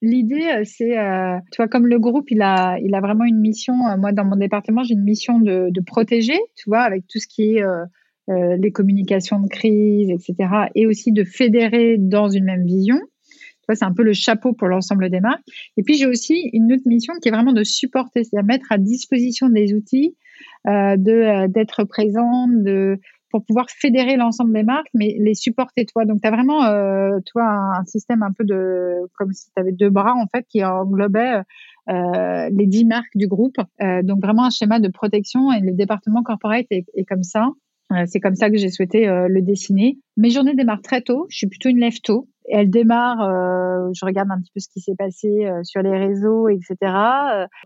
[0.00, 3.40] L'idée, euh, c'est, euh, tu vois, comme le groupe, il a, il a vraiment une
[3.40, 3.74] mission.
[3.88, 7.18] Euh, moi, dans mon département, j'ai une mission de, de, protéger, tu vois, avec tout
[7.18, 7.84] ce qui est euh,
[8.28, 12.96] les communications de crise, etc., et aussi de fédérer dans une même vision.
[12.96, 15.42] Tu vois, c'est un peu le chapeau pour l'ensemble des marques.
[15.76, 18.78] Et puis, j'ai aussi une autre mission qui est vraiment de supporter, c'est-à-dire mettre à
[18.78, 20.16] disposition des outils,
[20.64, 22.98] de d'être présent, de
[23.30, 26.04] pour pouvoir fédérer l'ensemble des marques, mais les supporter toi.
[26.04, 29.72] Donc, tu as vraiment euh, toi un, système un peu de comme si tu avais
[29.72, 31.42] deux bras en fait qui englobaient
[31.88, 33.56] euh, les dix marques du groupe.
[33.80, 37.48] Euh, donc vraiment un schéma de protection et le département corporate est, est comme ça.
[37.92, 39.98] Euh, c'est comme ça que j'ai souhaité euh, le dessiner.
[40.16, 41.26] Mes journées démarrent très tôt.
[41.30, 42.28] Je suis plutôt une lève tôt.
[42.50, 46.48] Elle démarre, euh, je regarde un petit peu ce qui s'est passé sur les réseaux,
[46.48, 46.76] etc.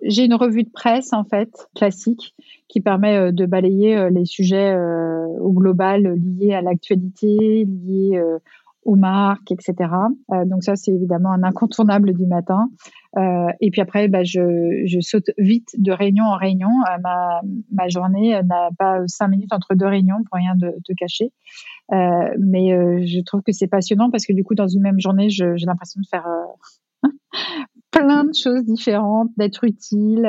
[0.03, 2.35] j'ai une revue de presse, en fait, classique,
[2.69, 4.75] qui permet de balayer les sujets
[5.41, 8.21] au global liés à l'actualité, liés
[8.85, 9.91] aux marques, etc.
[10.33, 12.69] Euh, donc ça, c'est évidemment un incontournable du matin.
[13.17, 16.69] Euh, et puis après, bah, je, je, saute vite de réunion en réunion.
[16.69, 20.93] Euh, ma, ma journée n'a pas cinq minutes entre deux réunions pour rien de te
[20.95, 21.33] cacher.
[21.93, 25.01] Euh, mais euh, je trouve que c'est passionnant parce que du coup, dans une même
[25.01, 26.27] journée, j'ai l'impression de faire
[27.91, 30.29] plein de choses différentes, d'être utile.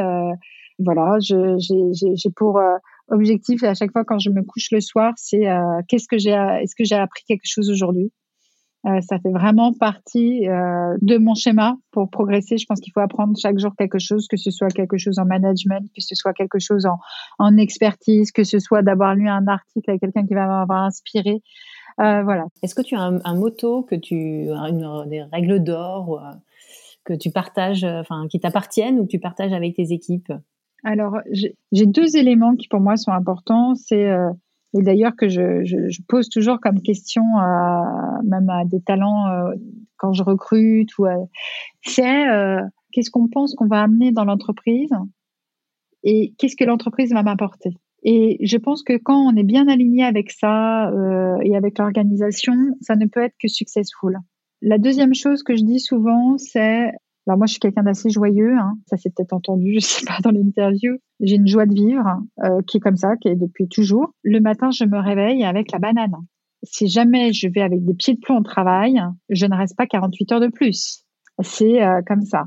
[0.80, 2.62] voilà, j'ai pour
[3.10, 5.46] objectif à chaque fois quand je me couche le soir, c'est
[5.88, 8.12] qu'est-ce que j'ai, est-ce que j'ai appris quelque chose aujourd'hui?
[8.86, 12.58] Euh, ça fait vraiment partie euh, de mon schéma pour progresser.
[12.58, 15.26] Je pense qu'il faut apprendre chaque jour quelque chose, que ce soit quelque chose en
[15.26, 16.98] management, que ce soit quelque chose en,
[17.40, 21.42] en expertise, que ce soit d'avoir lu un article avec quelqu'un qui va m'avoir inspiré.
[22.02, 22.46] Euh, voilà.
[22.62, 26.32] Est-ce que tu as un, un motto, que tu, une, des règles d'or euh,
[27.06, 30.34] que tu partages, enfin qui t'appartiennent ou que tu partages avec tes équipes?
[30.84, 33.76] Alors j'ai deux éléments qui pour moi sont importants.
[33.76, 34.12] C'est
[34.74, 37.24] et d'ailleurs que je, pose toujours comme question
[38.24, 39.54] même à des talents euh,
[39.98, 41.06] quand je recrute ou
[41.84, 42.62] c'est euh,
[42.92, 44.92] qu'est-ce qu'on pense qu'on va amener dans l'entreprise
[46.04, 47.70] et qu'est-ce que l'entreprise va m'apporter.
[48.04, 52.54] Et je pense que quand on est bien aligné avec ça euh, et avec l'organisation,
[52.82, 54.18] ça ne peut être que successful.
[54.62, 56.92] La deuxième chose que je dis souvent, c'est
[57.26, 58.78] alors moi, je suis quelqu'un d'assez joyeux, hein.
[58.88, 60.98] ça s'est peut-être entendu, je sais pas, dans l'interview.
[61.22, 64.14] J'ai une joie de vivre euh, qui est comme ça, qui est depuis toujours.
[64.24, 66.16] Le matin, je me réveille avec la banane.
[66.64, 69.86] Si jamais je vais avec des pieds de plomb au travail, je ne reste pas
[69.86, 71.06] 48 heures de plus.
[71.42, 72.46] C'est euh, comme ça.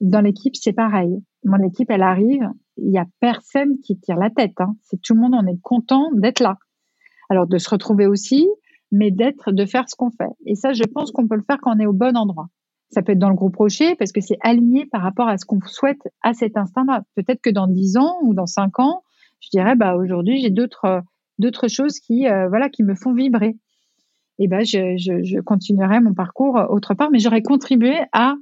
[0.00, 1.16] Dans l'équipe, c'est pareil.
[1.44, 4.60] Mon équipe, elle arrive, il y a personne qui tire la tête.
[4.60, 4.74] Hein.
[4.82, 6.58] C'est tout le monde, on est content d'être là.
[7.30, 8.46] Alors de se retrouver aussi,
[8.92, 10.30] mais d'être, de faire ce qu'on fait.
[10.44, 12.48] Et ça, je pense qu'on peut le faire quand on est au bon endroit.
[12.90, 15.44] Ça peut être dans le groupe Rocher parce que c'est aligné par rapport à ce
[15.44, 17.02] qu'on souhaite à cet instant-là.
[17.14, 19.02] Peut-être que dans 10 ans ou dans 5 ans,
[19.40, 21.02] je dirais, bah, aujourd'hui, j'ai d'autres,
[21.38, 23.56] d'autres choses qui, euh, voilà, qui me font vibrer.
[24.38, 28.34] Et ben, je, je, je continuerai mon parcours autre part, mais j'aurais contribué à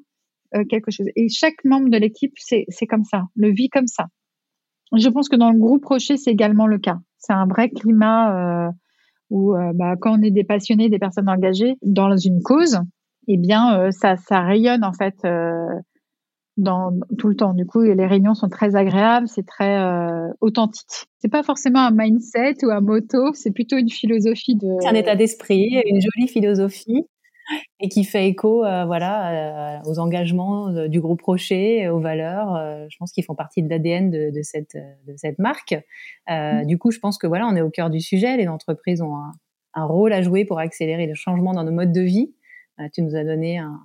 [0.55, 1.07] euh, quelque chose.
[1.17, 4.07] Et chaque membre de l'équipe, c'est comme ça, le vit comme ça.
[4.97, 6.99] Je pense que dans le groupe Rocher, c'est également le cas.
[7.19, 8.71] C'est un vrai climat euh,
[9.31, 12.79] où, euh, bah, quand on est des passionnés, des personnes engagées dans une cause,
[13.29, 15.15] eh bien, euh, ça, ça rayonne en fait
[16.57, 17.53] dans tout le temps.
[17.53, 21.07] Du coup, les réunions sont très agréables, c'est très euh, authentique.
[21.19, 24.69] C'est pas forcément un mindset ou un motto, c'est plutôt une philosophie de.
[24.81, 27.07] C'est un état d'esprit, une jolie philosophie
[27.81, 32.55] et qui fait écho, euh, voilà, euh, aux engagements du groupe Rocher, aux valeurs.
[32.55, 35.75] Euh, je pense qu'ils font partie de l'ADN de, de, cette de cette marque.
[36.29, 36.67] Mm.
[36.67, 38.37] Du coup, je pense que voilà, on est au cœur du sujet.
[38.37, 39.33] Les entreprises ont un,
[39.75, 42.35] un rôle à jouer pour accélérer le changement dans nos modes de vie.
[42.93, 43.81] Tu nous as donné un,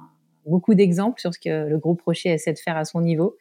[0.46, 3.38] beaucoup d'exemples sur ce que le groupe Rocher essaie de faire à son niveau.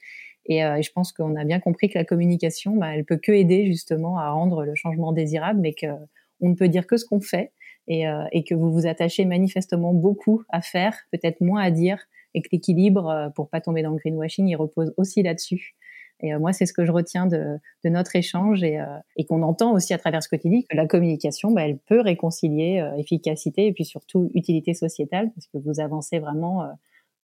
[0.47, 3.33] Et, euh, je pense qu'on a bien compris que la communication, bah, elle peut que
[3.33, 7.21] aider justement à rendre le changement désirable, mais qu'on ne peut dire que ce qu'on
[7.21, 7.53] fait
[7.87, 11.99] et, euh, et, que vous vous attachez manifestement beaucoup à faire, peut-être moins à dire,
[12.35, 15.75] et que l'équilibre, euh, pour pas tomber dans le greenwashing, il repose aussi là-dessus.
[16.21, 18.85] Et euh, moi, c'est ce que je retiens de, de notre échange et, euh,
[19.17, 21.79] et qu'on entend aussi à travers ce que tu dis, que la communication, bah, elle
[21.79, 26.69] peut réconcilier euh, efficacité et puis surtout utilité sociétale, parce que vous avancez vraiment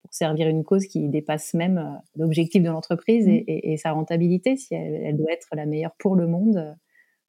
[0.03, 3.31] pour servir une cause qui dépasse même l'objectif de l'entreprise mmh.
[3.31, 6.77] et, et, et, sa rentabilité, si elle, elle, doit être la meilleure pour le monde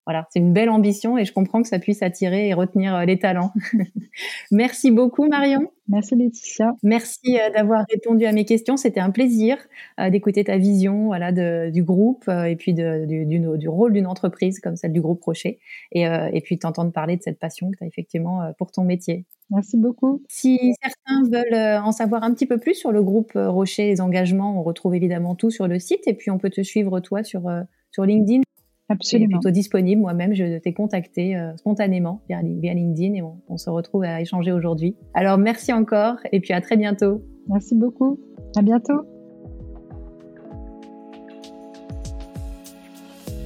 [0.07, 3.17] voilà, c'est une belle ambition et je comprends que ça puisse attirer et retenir les
[3.17, 3.51] talents.
[4.51, 5.71] Merci beaucoup Marion.
[5.87, 6.71] Merci Laetitia.
[6.83, 8.75] Merci euh, d'avoir répondu à mes questions.
[8.75, 9.57] C'était un plaisir
[9.99, 13.93] euh, d'écouter ta vision voilà, de, du groupe et puis de, du, du, du, rôle
[13.93, 15.59] d'une entreprise comme celle du groupe Rocher
[15.91, 19.25] et, et puis t'entendre parler de cette passion que tu as effectivement pour ton métier.
[19.51, 20.23] Merci beaucoup.
[20.27, 24.59] Si certains veulent en savoir un petit peu plus sur le groupe Rocher, les engagements,
[24.59, 27.43] on retrouve évidemment tout sur le site et puis on peut te suivre toi sur,
[27.91, 28.41] sur LinkedIn.
[28.89, 29.39] Absolument.
[29.39, 30.01] plutôt disponible.
[30.01, 34.21] Moi-même, je t'ai contacté euh, spontanément via, via, LinkedIn et on, on se retrouve à
[34.21, 34.95] échanger aujourd'hui.
[35.13, 37.23] Alors, merci encore et puis à très bientôt.
[37.47, 38.19] Merci beaucoup.
[38.55, 39.01] À bientôt.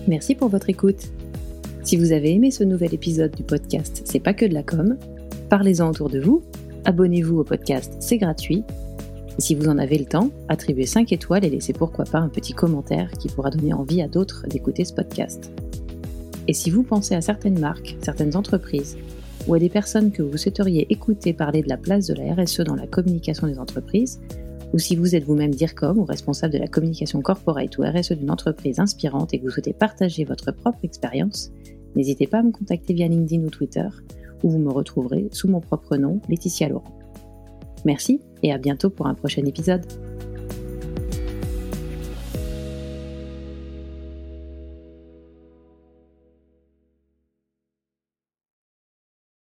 [0.07, 1.11] Merci pour votre écoute.
[1.83, 4.97] Si vous avez aimé ce nouvel épisode du podcast C'est pas que de la com,
[5.49, 6.41] parlez-en autour de vous,
[6.85, 8.63] abonnez-vous au podcast, c'est gratuit
[9.39, 12.53] si vous en avez le temps, attribuez 5 étoiles et laissez pourquoi pas un petit
[12.53, 15.51] commentaire qui pourra donner envie à d'autres d'écouter ce podcast.
[16.47, 18.97] Et si vous pensez à certaines marques, certaines entreprises,
[19.47, 22.61] ou à des personnes que vous souhaiteriez écouter parler de la place de la RSE
[22.61, 24.19] dans la communication des entreprises,
[24.73, 28.31] ou si vous êtes vous-même DIRCOM ou responsable de la communication corporate ou RSE d'une
[28.31, 31.51] entreprise inspirante et que vous souhaitez partager votre propre expérience,
[31.95, 33.87] n'hésitez pas à me contacter via LinkedIn ou Twitter,
[34.43, 36.97] où vous me retrouverez sous mon propre nom, Laetitia Laurent.
[37.85, 39.85] Merci et à bientôt pour un prochain épisode.